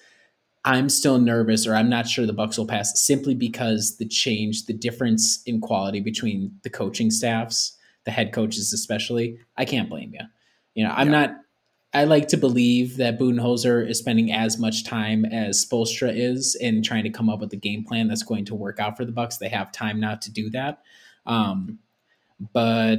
[0.65, 4.65] I'm still nervous or I'm not sure the Bucks will pass simply because the change,
[4.65, 10.13] the difference in quality between the coaching staffs, the head coaches especially, I can't blame
[10.13, 10.25] you.
[10.75, 11.19] You know, I'm yeah.
[11.19, 11.35] not
[11.93, 16.83] I like to believe that Budenholzer is spending as much time as Spoelstra is in
[16.83, 19.11] trying to come up with a game plan that's going to work out for the
[19.11, 19.37] Bucks.
[19.37, 20.83] They have time now to do that.
[21.25, 21.79] Um,
[22.53, 22.97] but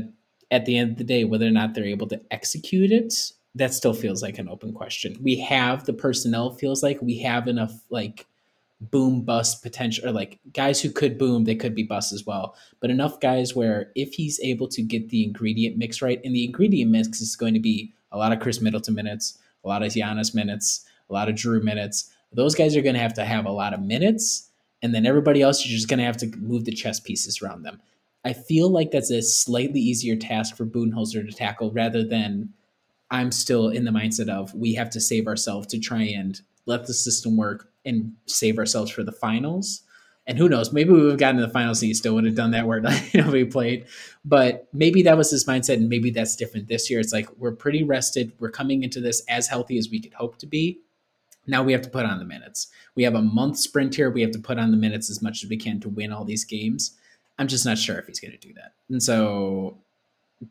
[0.51, 3.12] at the end of the day, whether or not they're able to execute it
[3.55, 5.16] that still feels like an open question.
[5.22, 8.26] We have the personnel feels like we have enough like
[8.80, 12.55] boom bust potential or like guys who could boom, they could be bust as well.
[12.80, 16.44] But enough guys where if he's able to get the ingredient mix right, and the
[16.44, 19.92] ingredient mix is going to be a lot of Khris Middleton minutes, a lot of
[19.92, 22.11] Giannis minutes, a lot of Drew minutes.
[22.32, 24.51] Those guys are going to have to have a lot of minutes,
[24.82, 27.62] and then everybody else you're just going to have to move the chess pieces around
[27.62, 27.80] them.
[28.24, 32.53] I feel like that's a slightly easier task for Budenholzer to tackle rather than
[33.11, 36.87] I'm still in the mindset of we have to save ourselves to try and let
[36.87, 39.83] the system work and save ourselves for the finals.
[40.27, 42.27] And who knows, maybe we would have gotten to the finals and he still would
[42.27, 42.83] have done that where
[43.13, 43.87] you know we played.
[44.27, 47.01] But maybe that was his mindset, and maybe that's different this year.
[47.01, 48.33] It's like we're pretty rested.
[48.39, 50.81] We're coming into this as healthy as we could hope to be.
[51.47, 52.67] Now we have to put on the minutes.
[52.95, 54.11] We have a month sprint here.
[54.11, 56.27] We have to put on the minutes as much as we can to win all
[56.27, 56.95] these games.
[57.39, 58.73] I'm just not sure if he's going to do that.
[58.91, 59.79] And so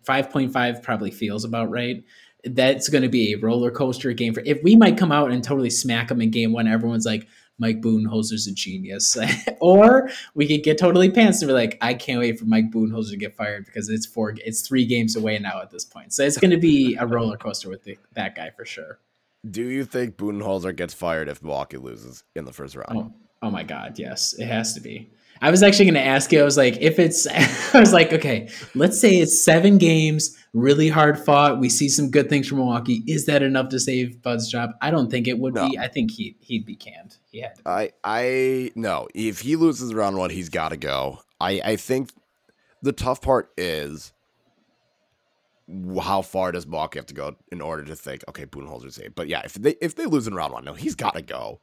[0.04, 2.04] 5.5 probably feels about right.
[2.44, 5.44] That's going to be a roller coaster game for if we might come out and
[5.44, 7.28] totally smack them in game one everyone's like
[7.60, 9.18] mike budenholzer's a genius.
[9.60, 13.12] Or we could get totally pants and be like i can't wait for mike budenholzer
[13.12, 16.14] to get fired because it's four it's three games away now at this point.
[16.14, 19.00] So it's going to be a roller coaster with the, that guy for sure.
[19.50, 22.92] Do you think budenholzer gets fired if milwaukee loses in the first round?
[22.92, 24.34] Oh, oh my god yes.
[24.34, 25.10] It has to be
[25.42, 26.42] I was actually going to ask you.
[26.42, 27.28] I was like, if it's,
[27.74, 31.60] I was like, okay, let's say it's seven games, really hard fought.
[31.60, 33.04] We see some good things from Milwaukee.
[33.08, 34.72] Is that enough to save Bud's job?
[34.82, 35.70] I don't think it would no.
[35.70, 35.78] be.
[35.78, 37.18] I think he he'd be canned.
[37.32, 37.54] He had.
[37.66, 39.08] I I no.
[39.14, 41.20] If he loses round one, he's got to go.
[41.40, 42.12] I I think
[42.82, 44.14] the tough part is
[46.02, 49.14] how far does Milwaukee have to go in order to think, okay, Budenholzer's safe?
[49.16, 51.60] But yeah, if they if they lose in round one, no, he's got to go.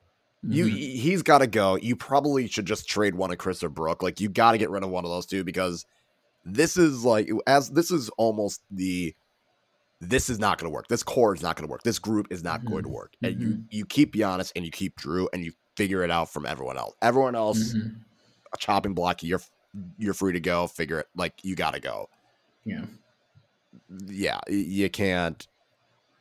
[0.47, 0.77] You mm-hmm.
[0.77, 1.77] he's got to go.
[1.77, 4.03] You probably should just trade one of Khris or Brook.
[4.03, 5.87] Like you got to get rid of one of those two because
[6.45, 9.15] this is like as this is almost the
[10.01, 10.89] this is not going to work.
[10.89, 11.83] This core is not going to work.
[11.83, 12.69] This group is not mm-hmm.
[12.69, 12.97] going to mm-hmm.
[12.97, 13.15] work.
[13.23, 13.51] And mm-hmm.
[13.51, 16.77] you you keep Giannis and you keep Drew and you figure it out from everyone
[16.77, 16.95] else.
[17.01, 17.97] Everyone else, mm-hmm.
[18.53, 19.23] a chopping block.
[19.23, 19.41] You're
[19.99, 20.67] you're free to go.
[20.67, 21.07] Figure it.
[21.17, 22.09] Like you got to go.
[22.65, 22.85] Yeah.
[24.07, 24.41] Yeah.
[24.49, 25.47] You can't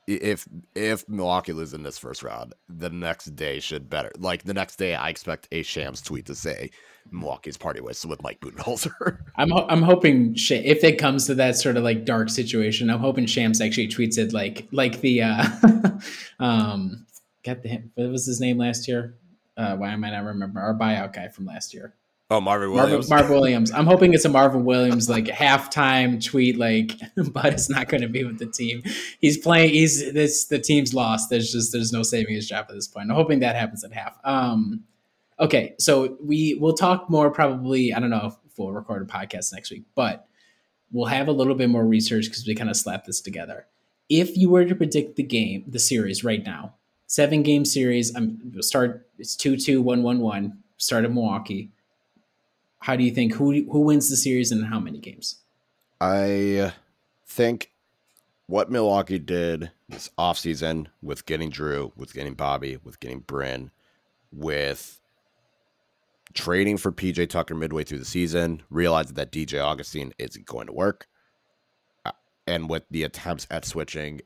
[0.08, 4.12] if if Milwaukee loses in this first round, the next day should better.
[4.18, 6.72] Like the next day, I expect a Shams tweet to say
[7.12, 9.18] Milwaukee's party was with Mike Budenholzer.
[9.38, 12.99] I'm ho- I'm hoping if it comes to that sort of like dark situation, I'm
[12.99, 15.45] hoping Shams actually tweets it like like the uh,
[16.39, 17.06] um,
[17.43, 19.16] get the what was his name last year?
[19.56, 21.93] Uh, why am I not remember our buyout guy from last year?
[22.34, 23.12] Oh, Marvin Williams.
[23.12, 23.72] Marvin, Marvin Williams.
[23.72, 26.94] I'm hoping it's a Marvin Williams like halftime tweet, like,
[27.32, 28.82] but it's not going to be with the team.
[29.20, 29.70] He's playing.
[29.70, 30.46] He's this.
[30.46, 31.30] The team's lost.
[31.30, 33.12] There's just there's no saving his job at this point.
[33.12, 34.18] I'm hoping that happens at half.
[34.24, 34.84] Um,
[35.40, 37.94] okay, so we will talk more probably.
[37.94, 40.26] I don't know if we'll record a podcast next week, but
[40.92, 43.68] we'll have a little bit more research because we kind of slapped this together.
[44.10, 46.74] If you were to predict the game, the series right now,
[47.06, 48.16] seven game series.
[48.16, 49.08] I'm start.
[49.20, 50.64] It's two two one one one.
[50.78, 51.70] Start in Milwaukee
[52.84, 55.38] how do you think who who wins the series and how many games?
[56.02, 56.74] I
[57.26, 57.72] think
[58.48, 63.72] what Milwaukee did this offseason with getting Drew, with getting Bobby, with getting Bryn,
[64.34, 65.00] with
[66.34, 70.74] trading for PJ Tucker midway through the season, realized that DJ Augustin isn't going to
[70.74, 71.08] work.
[72.06, 72.12] Uh,
[72.46, 74.20] and with the attempts at switching,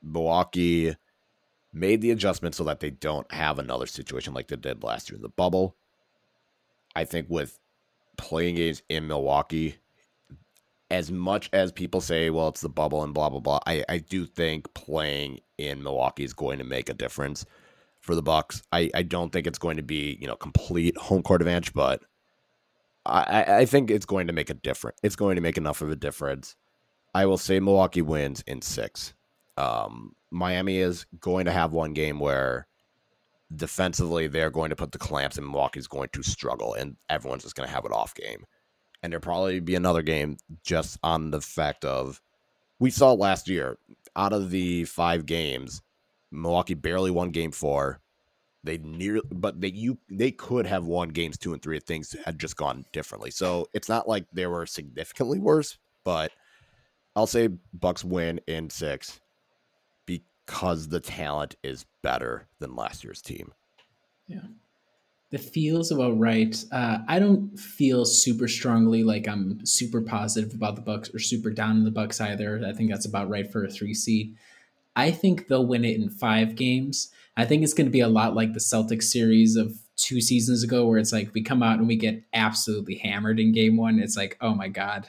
[0.00, 0.94] Milwaukee
[1.72, 5.16] made the adjustment so that they don't have another situation like they did last year
[5.16, 5.74] in the bubble.
[6.94, 7.59] I think with
[8.20, 9.76] playing games in Milwaukee,
[10.90, 13.98] as much as people say, well, it's the bubble and blah blah blah, I, I
[13.98, 17.44] do think playing in Milwaukee is going to make a difference
[18.00, 18.62] for the Bucks.
[18.72, 22.02] I, I don't think it's going to be, you know, complete home court advantage, but
[23.06, 24.98] I, I think it's going to make a difference.
[25.02, 26.56] It's going to make enough of a difference.
[27.14, 29.14] I will say Milwaukee wins in six.
[29.56, 32.66] Um, Miami is going to have one game where
[33.56, 37.56] defensively, they're going to put the clamps, and Milwaukee's going to struggle, and everyone's just
[37.56, 38.44] going to have an off game.
[39.02, 42.20] And there'll probably be another game just on the fact of
[42.78, 43.78] we saw last year
[44.16, 45.82] out of the five games,
[46.30, 48.00] Milwaukee barely won game four.
[48.62, 52.14] They near, but they you they could have won games two and three if things
[52.26, 53.30] had just gone differently.
[53.30, 56.30] So it's not like they were significantly worse, but
[57.16, 59.18] I'll say Bucks win in six
[60.50, 63.52] because the talent is better than last year's team.
[64.26, 64.40] Yeah.
[65.30, 66.56] The feels about right.
[66.72, 71.50] Uh, I don't feel super strongly like I'm super positive about the Bucks or super
[71.50, 72.60] down in the Bucks either.
[72.66, 74.34] I think that's about right for a three seed.
[74.96, 77.12] I think they'll win it in five games.
[77.36, 80.64] I think it's going to be a lot like the Celtics series of two seasons
[80.64, 84.00] ago, where it's like we come out and we get absolutely hammered in game one.
[84.00, 85.06] It's like, oh my God,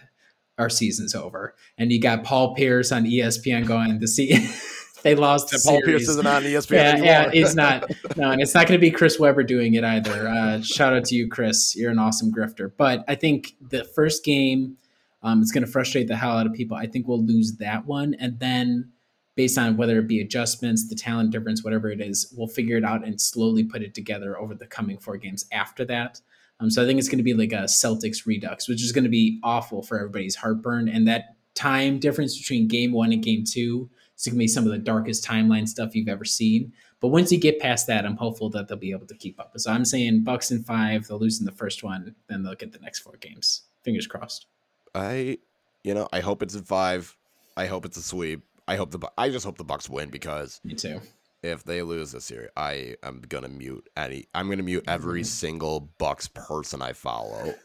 [0.59, 1.55] our season's over.
[1.79, 4.53] And you got Paul Pierce on ESPN going, the season.
[5.03, 5.85] they lost the Paul series.
[5.85, 7.05] Pierce isn't on ESPN yeah, anymore.
[7.05, 7.91] yeah, it's not.
[8.17, 10.27] No, and it's not going to be Chris Webber doing it either.
[10.27, 11.75] Uh, shout out to you, Chris.
[11.77, 12.69] You're an awesome grifter.
[12.75, 14.77] But I think the first game,
[15.23, 16.75] um, it's going to frustrate the hell out of people.
[16.75, 18.91] I think we'll lose that one, and then
[19.35, 22.83] based on whether it be adjustments, the talent difference, whatever it is, we'll figure it
[22.83, 26.19] out and slowly put it together over the coming four games after that.
[26.59, 29.05] Um, so I think it's going to be like a Celtics redux, which is going
[29.05, 30.89] to be awful for everybody's heartburn.
[30.89, 33.89] And that time difference between game one and game two
[34.25, 36.73] going to be some of the darkest timeline stuff you've ever seen.
[36.99, 39.51] But once you get past that, I'm hopeful that they'll be able to keep up.
[39.57, 42.71] So I'm saying Bucks in five, they'll lose in the first one, then they'll get
[42.71, 43.63] the next four games.
[43.83, 44.45] Fingers crossed.
[44.93, 45.39] I,
[45.83, 47.17] you know, I hope it's in five.
[47.57, 48.43] I hope it's a sweep.
[48.67, 51.01] I hope the I just hope the Bucks win because Me too.
[51.43, 54.27] if they lose this series, I am gonna mute any.
[54.33, 55.25] I'm gonna mute every mm-hmm.
[55.25, 57.55] single Bucks person I follow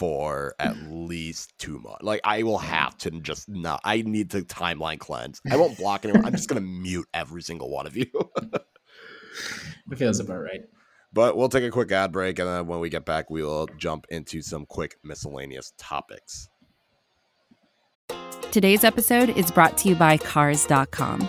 [0.00, 2.02] for at least two months.
[2.02, 2.62] Like I will mm.
[2.62, 3.82] have to just not.
[3.84, 5.42] I need to timeline cleanse.
[5.48, 6.24] I won't block anyone.
[6.24, 8.06] I'm just gonna mute every single one of you.
[9.90, 10.62] It feels about right.
[11.12, 13.68] but we'll take a quick ad break, and then when we get back, we will
[13.76, 16.48] jump into some quick miscellaneous topics.
[18.50, 21.28] Today's episode is brought to you by Cars.com.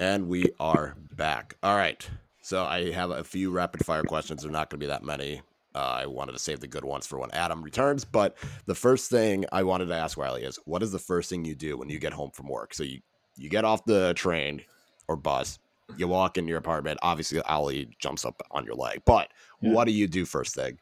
[0.00, 1.56] And we are back.
[1.62, 2.08] All right.
[2.40, 4.42] So I have a few rapid fire questions.
[4.42, 5.42] They're not going to be that many.
[5.74, 8.04] Uh, I wanted to save the good ones for when Adam returns.
[8.04, 11.44] But the first thing I wanted to ask Riley is what is the first thing
[11.44, 12.72] you do when you get home from work?
[12.72, 13.00] So you,
[13.36, 14.62] you get off the train
[15.06, 15.58] or bus,
[15.98, 16.98] you walk into your apartment.
[17.02, 19.02] Obviously, Ollie jumps up on your leg.
[19.04, 19.28] But
[19.60, 19.72] Yeah.
[19.74, 20.78] what do you do first thing?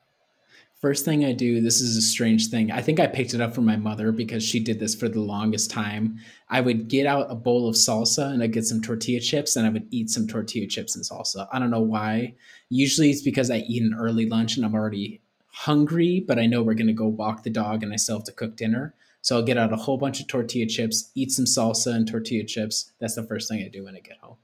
[0.81, 2.70] First thing I do, this is a strange thing.
[2.70, 5.20] I think I picked it up from my mother because she did this for the
[5.20, 6.20] longest time.
[6.49, 9.66] I would get out a bowl of salsa and I'd get some tortilla chips and
[9.66, 11.49] I would eat some tortilla chips and salsa.
[11.53, 12.37] I don't know why.
[12.68, 16.62] Usually it's because I eat an early lunch and I'm already hungry, but I know
[16.62, 18.95] we're going to go walk the dog and I still have to cook dinner.
[19.20, 22.45] So I'll get out a whole bunch of tortilla chips, eat some salsa and tortilla
[22.45, 22.93] chips.
[23.01, 24.37] That's the first thing I do when I get home.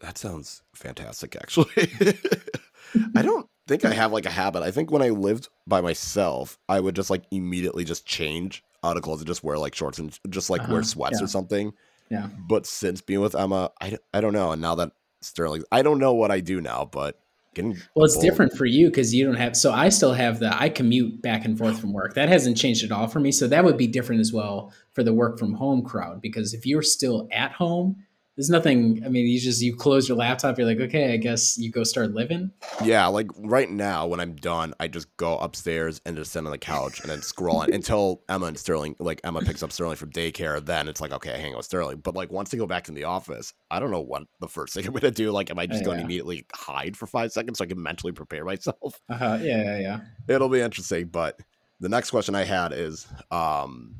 [0.00, 1.90] That sounds fantastic, actually.
[3.16, 4.62] I don't think I have like a habit.
[4.62, 8.96] I think when I lived by myself, I would just like immediately just change out
[8.96, 11.24] of clothes and just wear like shorts and just like wear Uh-huh, sweats yeah.
[11.24, 11.72] or something.
[12.10, 12.28] Yeah.
[12.48, 14.52] But since being with Emma, I, I don't know.
[14.52, 14.90] And now that
[15.22, 17.20] Sterling, I don't know what I do now, but
[17.54, 19.56] getting Well, it's bold- different for you because you don't have.
[19.56, 20.50] So I still have the.
[20.58, 22.14] I commute back and forth from work.
[22.14, 23.30] That hasn't changed at all for me.
[23.32, 26.66] So that would be different as well for the work from home crowd because if
[26.66, 27.96] you're still at home,
[28.36, 29.02] there's nothing.
[29.04, 30.56] I mean, you just you close your laptop.
[30.56, 32.50] You're like, okay, I guess you go start living.
[32.82, 36.50] Yeah, like right now when I'm done, I just go upstairs and just sit on
[36.50, 39.96] the couch and then scroll on until Emma and Sterling, like Emma picks up Sterling
[39.96, 40.64] from daycare.
[40.64, 41.98] Then it's like, okay, I hang out with Sterling.
[41.98, 44.72] But like once I go back to the office, I don't know what the first
[44.74, 45.32] thing I'm gonna do.
[45.32, 46.06] Like, am I just going to Yeah.
[46.06, 49.00] immediately hide for five seconds so I can mentally prepare myself?
[49.08, 49.38] Uh-huh.
[49.42, 50.00] Yeah, yeah, yeah.
[50.28, 51.08] It'll be interesting.
[51.08, 51.38] But
[51.80, 53.96] the next question I had is, um,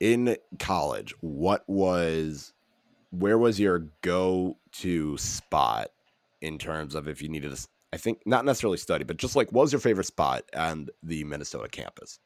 [0.00, 2.52] in college, what was,
[3.10, 5.90] where was your go-to spot
[6.40, 9.50] in terms of if you needed to, I think not necessarily study, but just like
[9.52, 12.18] what was your favorite spot on the Minnesota campus?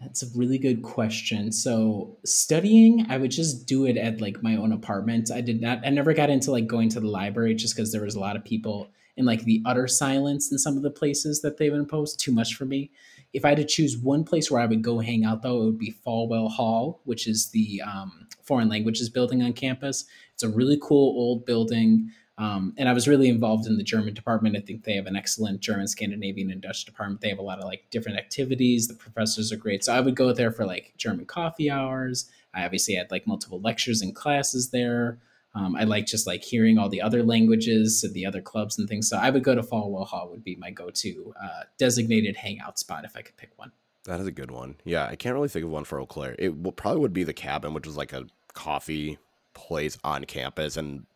[0.00, 1.50] That's a really good question.
[1.50, 5.30] So studying, I would just do it at like my own apartment.
[5.30, 8.02] I did not I never got into like going to the library just because there
[8.02, 11.40] was a lot of people and like the utter silence in some of the places
[11.40, 12.90] that they've imposed too much for me.
[13.32, 15.64] If I had to choose one place where I would go hang out though, it
[15.66, 20.04] would be Folwell Hall, which is the um, foreign languages building on campus.
[20.34, 22.10] It's a really cool old building.
[22.38, 24.56] Um, and I was really involved in the German department.
[24.56, 27.22] I think they have an excellent German, Scandinavian, and Dutch department.
[27.22, 28.88] They have a lot of like different activities.
[28.88, 29.84] The professors are great.
[29.84, 32.30] So I would go there for like German coffee hours.
[32.52, 35.18] I obviously had like multiple lectures and classes there.
[35.56, 38.86] Um, I like just like hearing all the other languages and the other clubs and
[38.86, 39.08] things.
[39.08, 43.06] So I would go to Folwell Hall would be my go-to uh, designated hangout spot
[43.06, 43.72] if I could pick one.
[44.04, 44.76] That is a good one.
[44.84, 46.36] Yeah, I can't really think of one for Eau Claire.
[46.38, 49.18] It will, probably would be the cabin, which is like a coffee
[49.54, 51.06] place on campus, and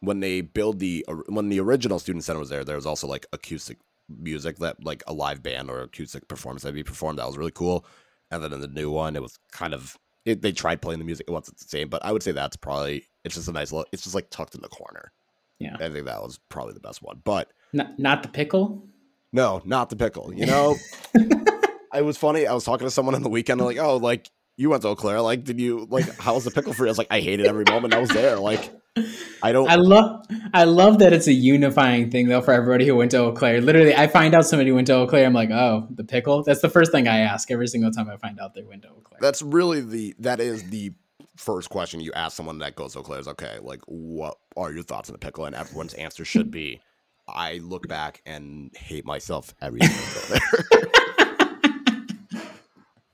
[0.00, 3.26] when they build the when the original student center was there, there was also like
[3.32, 7.18] acoustic music that like a live band or acoustic performance that be performed.
[7.18, 7.84] That was really cool.
[8.30, 9.96] And then in the new one, it was kind of
[10.26, 11.26] it, they tried playing the music.
[11.28, 13.86] It wasn't the same, but I would say that's probably it's just a nice little.
[13.92, 15.12] It's just like tucked in the corner.
[15.58, 17.22] Yeah, I think that was probably the best one.
[17.24, 18.86] But not not the pickle.
[19.32, 20.34] No, not the pickle.
[20.34, 20.76] You know,
[21.14, 22.46] it was funny.
[22.46, 23.60] I was talking to someone on the weekend.
[23.60, 25.20] like, oh, like you went to Eau Claire.
[25.20, 26.88] Like, did you like how was the pickle for you?
[26.88, 28.36] I was like, I hated every moment I was there.
[28.36, 28.72] Like,
[29.42, 29.68] I don't.
[29.68, 30.26] I love.
[30.54, 33.60] I love that it's a unifying thing though for everybody who went to Eau Claire.
[33.60, 35.26] Literally, I find out somebody went to Eau Claire.
[35.26, 36.42] I'm like, oh, the pickle.
[36.42, 38.88] That's the first thing I ask every single time I find out they went to
[38.88, 39.18] Eau Claire.
[39.20, 40.14] That's really the.
[40.18, 40.92] That is the
[41.36, 43.20] first question you ask someone that goes to Eau Claire.
[43.20, 43.58] Is okay.
[43.60, 45.44] Like, what are your thoughts on the pickle?
[45.44, 46.80] And everyone's answer should be,
[47.28, 50.90] I look back and hate myself every time I go there.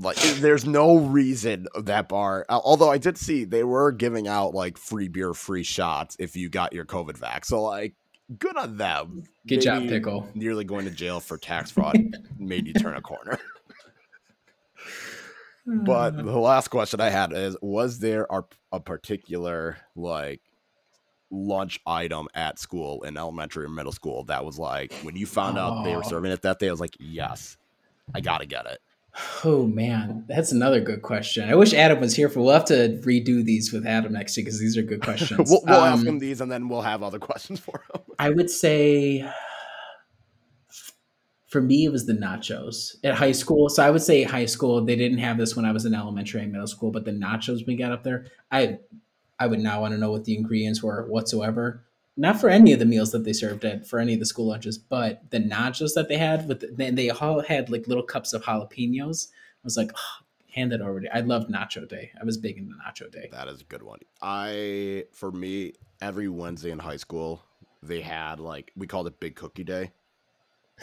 [0.02, 2.44] Like, there's no reason that bar.
[2.48, 6.48] Although I did see they were giving out like free beer, free shots if you
[6.48, 7.44] got your COVID vac.
[7.44, 7.94] So like,
[8.38, 9.24] good on them.
[9.46, 10.28] Good Maybe job, pickle.
[10.34, 11.96] Nearly going to jail for tax fraud
[12.38, 13.38] made you turn a corner.
[15.66, 18.42] but the last question I had is: Was there a,
[18.72, 20.40] a particular like
[21.30, 25.56] lunch item at school in elementary or middle school that was like when you found
[25.56, 25.62] oh.
[25.62, 26.08] out they were oh.
[26.08, 26.68] serving it that day?
[26.68, 27.56] I was like, yes,
[28.14, 28.80] I gotta get it.
[29.44, 31.48] Oh man, that's another good question.
[31.48, 32.40] I wish Adam was here for.
[32.40, 35.50] We'll have to redo these with Adam next year because these are good questions.
[35.50, 38.02] we'll, we'll um, ask him these, and then we'll have other questions for him.
[38.18, 39.28] I would say,
[41.46, 43.68] for me, it was the nachos at high school.
[43.68, 44.82] So I would say high school.
[44.82, 47.66] They didn't have this when I was in elementary and middle school, but the nachos
[47.66, 48.78] we got up there, I,
[49.38, 51.84] I would not want to know what the ingredients were whatsoever
[52.16, 54.48] not for any of the meals that they served at for any of the school
[54.48, 58.32] lunches, but the nachos that they had with the, they all had like little cups
[58.32, 59.28] of jalapenos.
[59.30, 61.16] I was like, oh, hand that over to.
[61.16, 62.10] I loved Nacho Day.
[62.20, 63.28] I was big into Nacho Day.
[63.32, 64.00] That is a good one.
[64.20, 67.42] I for me every Wednesday in high school
[67.82, 69.90] they had like we called it Big Cookie Day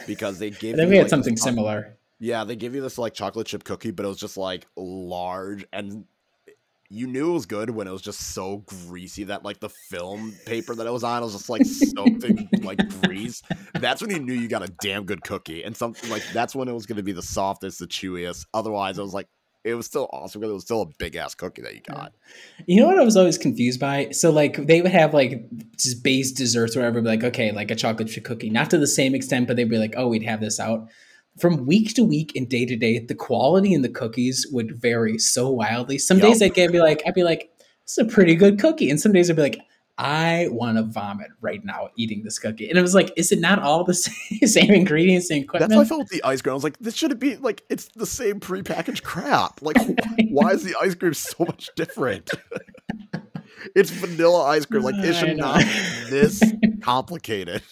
[0.06, 0.76] because they gave.
[0.76, 1.96] then we had like, something similar.
[2.18, 5.64] Yeah, they give you this like chocolate chip cookie, but it was just like large
[5.72, 6.04] and
[6.92, 10.34] you knew it was good when it was just so greasy that like the film
[10.44, 13.42] paper that it was on was just like soaked in like grease.
[13.74, 15.62] That's when you knew you got a damn good cookie.
[15.62, 18.44] And something like that's when it was gonna be the softest, the chewiest.
[18.52, 19.28] Otherwise, it was like
[19.62, 22.12] it was still awesome because it was still a big ass cookie that you got.
[22.66, 24.10] You know what I was always confused by?
[24.10, 27.76] So like they would have like just base desserts or whatever, like okay, like a
[27.76, 30.40] chocolate chip cookie, not to the same extent, but they'd be like, oh, we'd have
[30.40, 30.88] this out
[31.38, 35.18] from week to week and day to day, the quality in the cookies would vary
[35.18, 35.98] so wildly.
[35.98, 36.28] Some yep.
[36.28, 37.50] days I'd be like, I'd be like,
[37.86, 38.90] this is a pretty good cookie.
[38.90, 39.60] And some days I'd be like,
[40.00, 42.70] I want to vomit right now eating this cookie.
[42.70, 45.70] And it was like, is it not all the same, same ingredients, same equipment?
[45.70, 46.52] That's how I felt with the ice cream.
[46.52, 49.60] I was like, this shouldn't be like, it's the same prepackaged crap.
[49.70, 49.76] Like,
[50.30, 52.30] why is the ice cream so much different?
[53.76, 54.82] it's vanilla ice cream.
[54.82, 56.42] Like, it should not be this
[56.82, 57.62] complicated.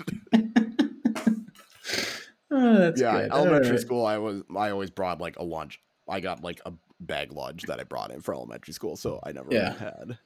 [2.50, 3.32] Oh, that's yeah, good.
[3.32, 3.80] elementary right.
[3.80, 5.80] school, I was I always brought like a lunch.
[6.08, 9.32] I got like a bag lunch that I brought in for elementary school, so I
[9.32, 9.68] never yeah.
[9.68, 10.18] really had.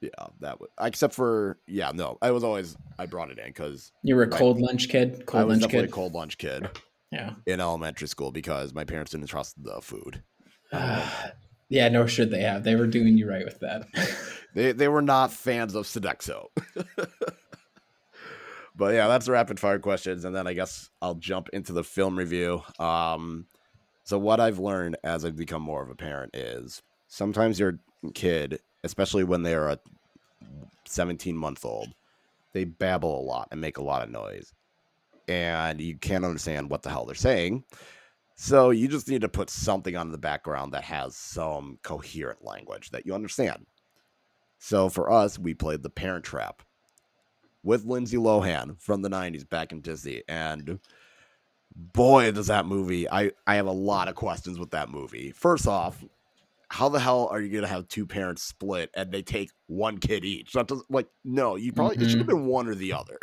[0.00, 3.92] Yeah, that was except for yeah, no, I was always I brought it in because
[4.02, 5.24] you were a cold lunch kid.
[5.26, 5.90] Cold I was definitely kid.
[5.90, 6.68] a cold lunch kid.
[7.10, 10.22] Yeah, in elementary school because my parents didn't trust the food.
[10.72, 12.64] yeah, nor should they have.
[12.64, 13.86] They were doing you right with that.
[14.54, 16.48] they they were not fans of Sodexo.
[18.76, 21.84] but yeah, that's the rapid fire questions, and then I guess I'll jump into the
[21.84, 22.62] film review.
[22.78, 23.46] Um,
[24.02, 27.78] so what I've learned as I've become more of a parent is sometimes your
[28.14, 29.78] kid, especially when they are a
[30.86, 31.94] 17 month old,
[32.52, 34.52] they babble a lot and make a lot of noise,
[35.28, 37.64] and you can't understand what the hell they're saying.
[38.36, 42.90] So you just need to put something on the background that has some coherent language
[42.90, 43.66] that you understand.
[44.58, 46.62] So for us, we played the Parent Trap
[47.64, 50.22] with Lindsay Lohan from the 90s back in Disney.
[50.28, 50.78] And
[51.74, 53.10] boy, does that movie.
[53.10, 55.32] I I have a lot of questions with that movie.
[55.32, 56.04] First off,
[56.68, 60.24] how the hell are you gonna have two parents split and they take one kid
[60.24, 60.52] each?
[60.52, 62.30] That does like no, you probably it should have Mhm.
[62.30, 63.18] been one or the other.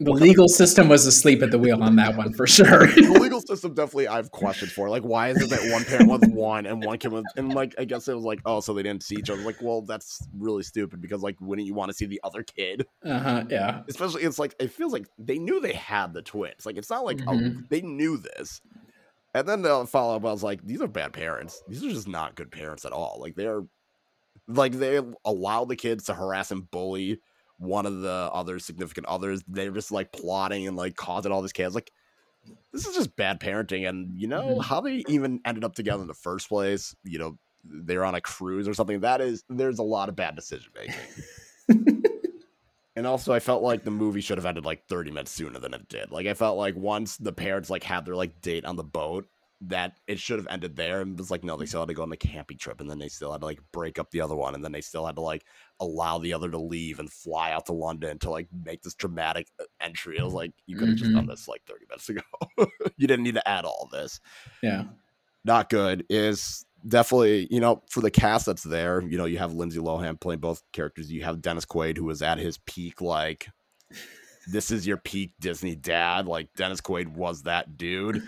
[0.00, 2.86] The legal system was asleep at the wheel on that one for sure.
[2.94, 4.88] the legal system definitely I have questions for.
[4.88, 7.74] Like, why is it that one parent was one and one kid was and like
[7.78, 9.42] I guess it was like, oh, so they didn't see each other.
[9.42, 12.86] Like, well, that's really stupid because like wouldn't you want to see the other kid?
[13.04, 13.44] uh huh.
[13.48, 13.82] Yeah.
[13.88, 16.66] Especially it's like it feels like they knew they had the twins.
[16.66, 17.68] Like it's not like oh, Mhm.
[17.68, 18.60] they knew this.
[19.34, 21.62] And then the follow up, I was like, these are bad parents.
[21.66, 23.18] These are just not good parents at all.
[23.20, 23.62] Like they're
[24.48, 27.20] like they allow the kids to harass and bully
[27.62, 29.42] one of the other significant others.
[29.46, 31.74] They're just like plotting and like causing all this chaos.
[31.74, 31.92] Like
[32.72, 33.88] this is just bad parenting.
[33.88, 34.64] And you know Mhm.
[34.64, 36.94] how they even ended up together in the first place.
[37.04, 39.00] You know they're on a cruise or something.
[39.00, 40.94] That is there's a lot of bad decision making.
[42.94, 45.72] And also, I felt like the movie should have ended like 30 minutes sooner than
[45.72, 46.10] it did.
[46.10, 49.26] Like, I felt like once the parents like had their like date on the boat,
[49.68, 51.00] that it should have ended there.
[51.00, 52.98] And was like, no, they still had to go on the camping trip, and then
[52.98, 55.14] they still had to like break up the other one, and then they still had
[55.16, 55.44] to like
[55.80, 59.48] allow the other to leave and fly out to London to like make this dramatic
[59.60, 60.18] uh, entry.
[60.18, 62.22] It was like you could have just done this like 30 minutes ago.
[62.96, 64.20] you didn't need to add all this
[64.62, 64.84] Yeah.
[65.44, 69.52] not good is definitely you know for the cast that's there you know you have
[69.52, 73.48] lindsay lohan playing both characters you have dennis quaid who was at his peak like
[74.48, 78.22] this is your peak disney dad like dennis quaid was that dude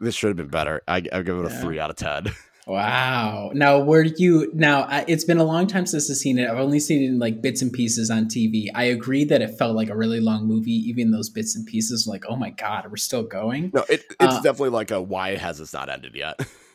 [0.00, 1.60] this should have been better i, I give it a Yeah.
[1.60, 2.26] three out of ten
[2.66, 3.50] Wow.
[3.52, 4.82] Now, where do you now?
[4.82, 6.48] I, it's been a long time since I've seen it.
[6.48, 8.66] I've only seen it in like bits and pieces on TV.
[8.76, 10.70] I agree that it felt like a really long movie.
[10.88, 13.72] Even those bits and pieces, like, oh my god, we're still going.
[13.74, 16.38] no it, it's Uh, definitely like a why has this not ended yet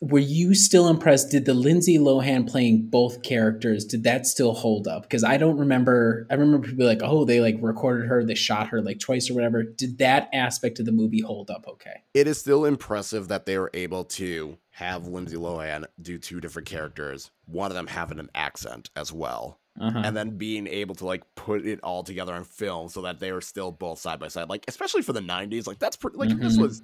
[0.00, 1.30] Were you still impressed?
[1.30, 3.84] Did the Lindsay Lohan playing both characters?
[3.84, 5.02] Did that still hold up?
[5.02, 6.26] Because I don't remember.
[6.30, 9.34] I remember people like, oh, they like recorded her, they shot her like twice or
[9.34, 9.62] whatever.
[9.62, 11.64] Did that aspect of the movie hold up?
[11.68, 12.02] Okay.
[12.14, 16.68] it is still impressive that they were able to have lindsay lohan do two different
[16.68, 20.02] characters one of them having an accent as well Uh-huh.
[20.04, 23.32] and then being able to like put it all together on film so that they
[23.32, 26.30] were still both side by side like especially for the 90s like that's pretty like
[26.30, 26.82] if this was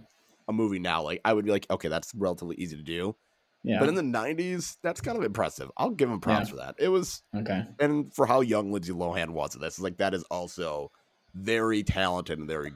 [0.48, 3.14] a movie now like i would be like okay that's relatively easy to do
[3.62, 3.78] yeah.
[3.80, 6.50] but in the 90s that's kind of impressive i'll give him props Yeah.
[6.50, 7.64] for that it was okay.
[7.80, 10.90] and for how young lindsay lohan was in this like that is also
[11.34, 12.72] very talented and very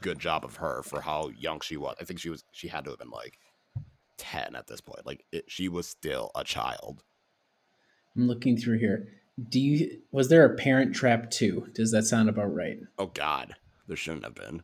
[0.00, 2.84] good job of her for how young she was i think she was she had
[2.84, 3.38] to have been like
[4.18, 7.02] 10 at this point like it, she was still a child
[8.16, 9.08] I'm looking through here.
[9.50, 11.66] Do you was there a Parent Trap two?
[11.74, 12.78] Does that sound about right?
[12.98, 13.54] oh god
[13.86, 14.62] there shouldn't have been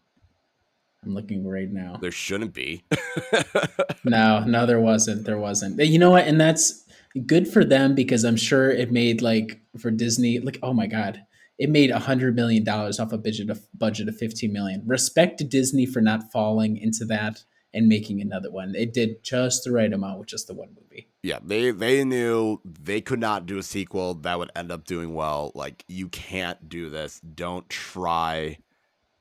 [1.04, 1.98] I'm looking right now.
[2.00, 2.84] there shouldn't be
[4.04, 5.24] No, no, there wasn't.
[5.24, 5.78] There wasn't.
[5.80, 6.26] You know what?
[6.26, 6.84] And that's
[7.26, 11.24] good for them because I'm sure it made like for Disney, like oh my god,
[11.58, 14.82] it made a hundred million dollars off a budget of budget of 15 million.
[14.86, 17.44] Respect to Disney for not falling into that
[17.74, 18.74] and making another one.
[18.74, 21.08] It did just the right amount with just the one movie.
[21.22, 25.14] yeah they they knew they could not do a sequel that would end up doing
[25.14, 28.58] well like you can't do this don't try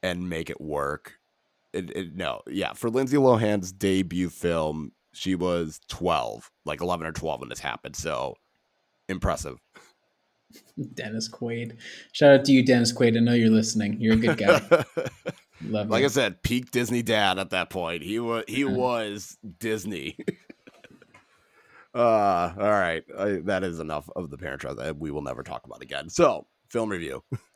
[0.04, 1.20] and make it work
[1.74, 7.12] it, it, no yeah for lindsay lohan's debut film she was 12 like 11 or
[7.12, 8.36] 12 when this happened so
[9.10, 9.58] impressive
[10.96, 11.78] Dennis Quaid.
[12.12, 13.16] Shout out to you, Dennis Quaid.
[13.16, 14.02] I know you're listening.
[14.02, 14.60] You're a good guy.
[15.64, 16.06] Love like you.
[16.06, 18.76] i said peak disney dad at that point he was he Mhm.
[18.76, 20.18] was disney
[21.96, 25.66] uh all right I, that is enough of the parent that we will never talk
[25.66, 27.24] about again so film review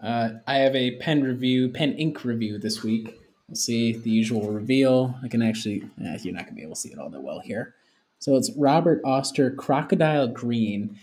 [0.00, 3.20] Uh, I have a pen review, pen ink review this week.
[3.48, 5.18] We'll see the usual reveal.
[5.22, 7.20] I can actually, eh, you're not going to be able to see it all that
[7.22, 7.74] well here.
[8.20, 10.98] So it's Robert Oster Crocodile Green.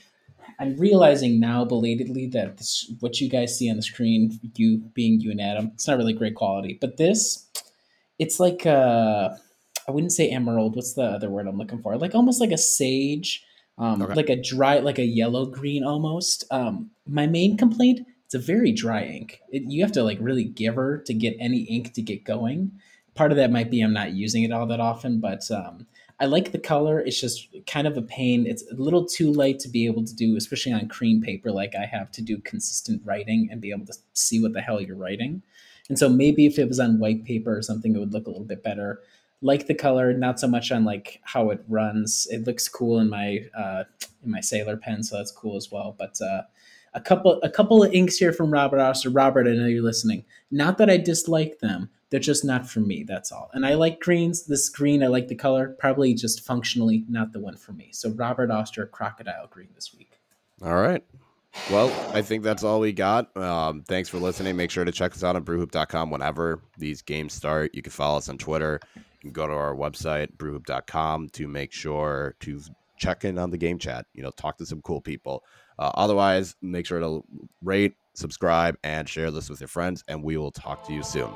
[0.60, 5.20] I'm realizing now belatedly that this, what you guys see on the screen, you being
[5.20, 6.78] you and Adam, it's not really great quality.
[6.80, 7.48] But this,
[8.20, 9.30] it's like uh,
[9.88, 10.76] I wouldn't say emerald.
[10.76, 11.98] What's the other word I'm looking for?
[11.98, 13.43] Like almost like a sage,
[13.78, 14.14] um, Okay.
[14.14, 16.46] like a dry, like a yellow green almost.
[16.52, 19.41] Um, my main complaint, it's a very dry ink.
[19.49, 22.71] It, you have to like really give her to get any ink to get going.
[23.13, 25.88] Part of that might be I'm not using it all that often, but um,
[26.19, 26.99] I like the color.
[26.99, 28.47] It's just kind of a pain.
[28.47, 31.73] It's a little too light to be able to do, especially on cream paper, like
[31.76, 34.95] I have to do consistent writing and be able to see what the hell you're
[34.95, 35.43] writing.
[35.89, 38.32] And so maybe if it was on white paper or something, it would look a
[38.32, 39.01] little bit better.
[39.41, 42.28] Like the color, not so much on like how it runs.
[42.32, 43.84] It looks cool in my uh,
[44.23, 45.95] in my sailor pen, so that's cool as well.
[45.97, 46.43] But uh,
[46.96, 49.10] a couple a couple of inks here from Robert Oster.
[49.10, 50.26] Robert, I know you're listening.
[50.50, 53.04] Not that I dislike them, they're just not for me.
[53.04, 53.52] That's all.
[53.54, 54.46] And I like greens.
[54.46, 55.76] This green, I like the color.
[55.78, 57.89] Probably just functionally not the one for me.
[57.91, 60.20] So Robert Oster, crocodile green this week.
[60.64, 61.04] All right.
[61.72, 63.36] Well, I think that's all we got.
[63.38, 64.56] Um, thanks for listening.
[64.56, 67.74] Make sure to check us out on brewhoop.com whenever these games start.
[67.74, 68.80] You can follow us on Twitter.
[68.96, 72.62] You can go to our website, brewhoop.com, to make sure to
[72.98, 74.06] check in on the game chat.
[74.14, 75.43] You know, talk to some cool people.
[75.78, 77.23] Uh, otherwise, make sure to
[77.61, 81.30] rate, subscribe, and share this with your friends, and we will talk to you soon.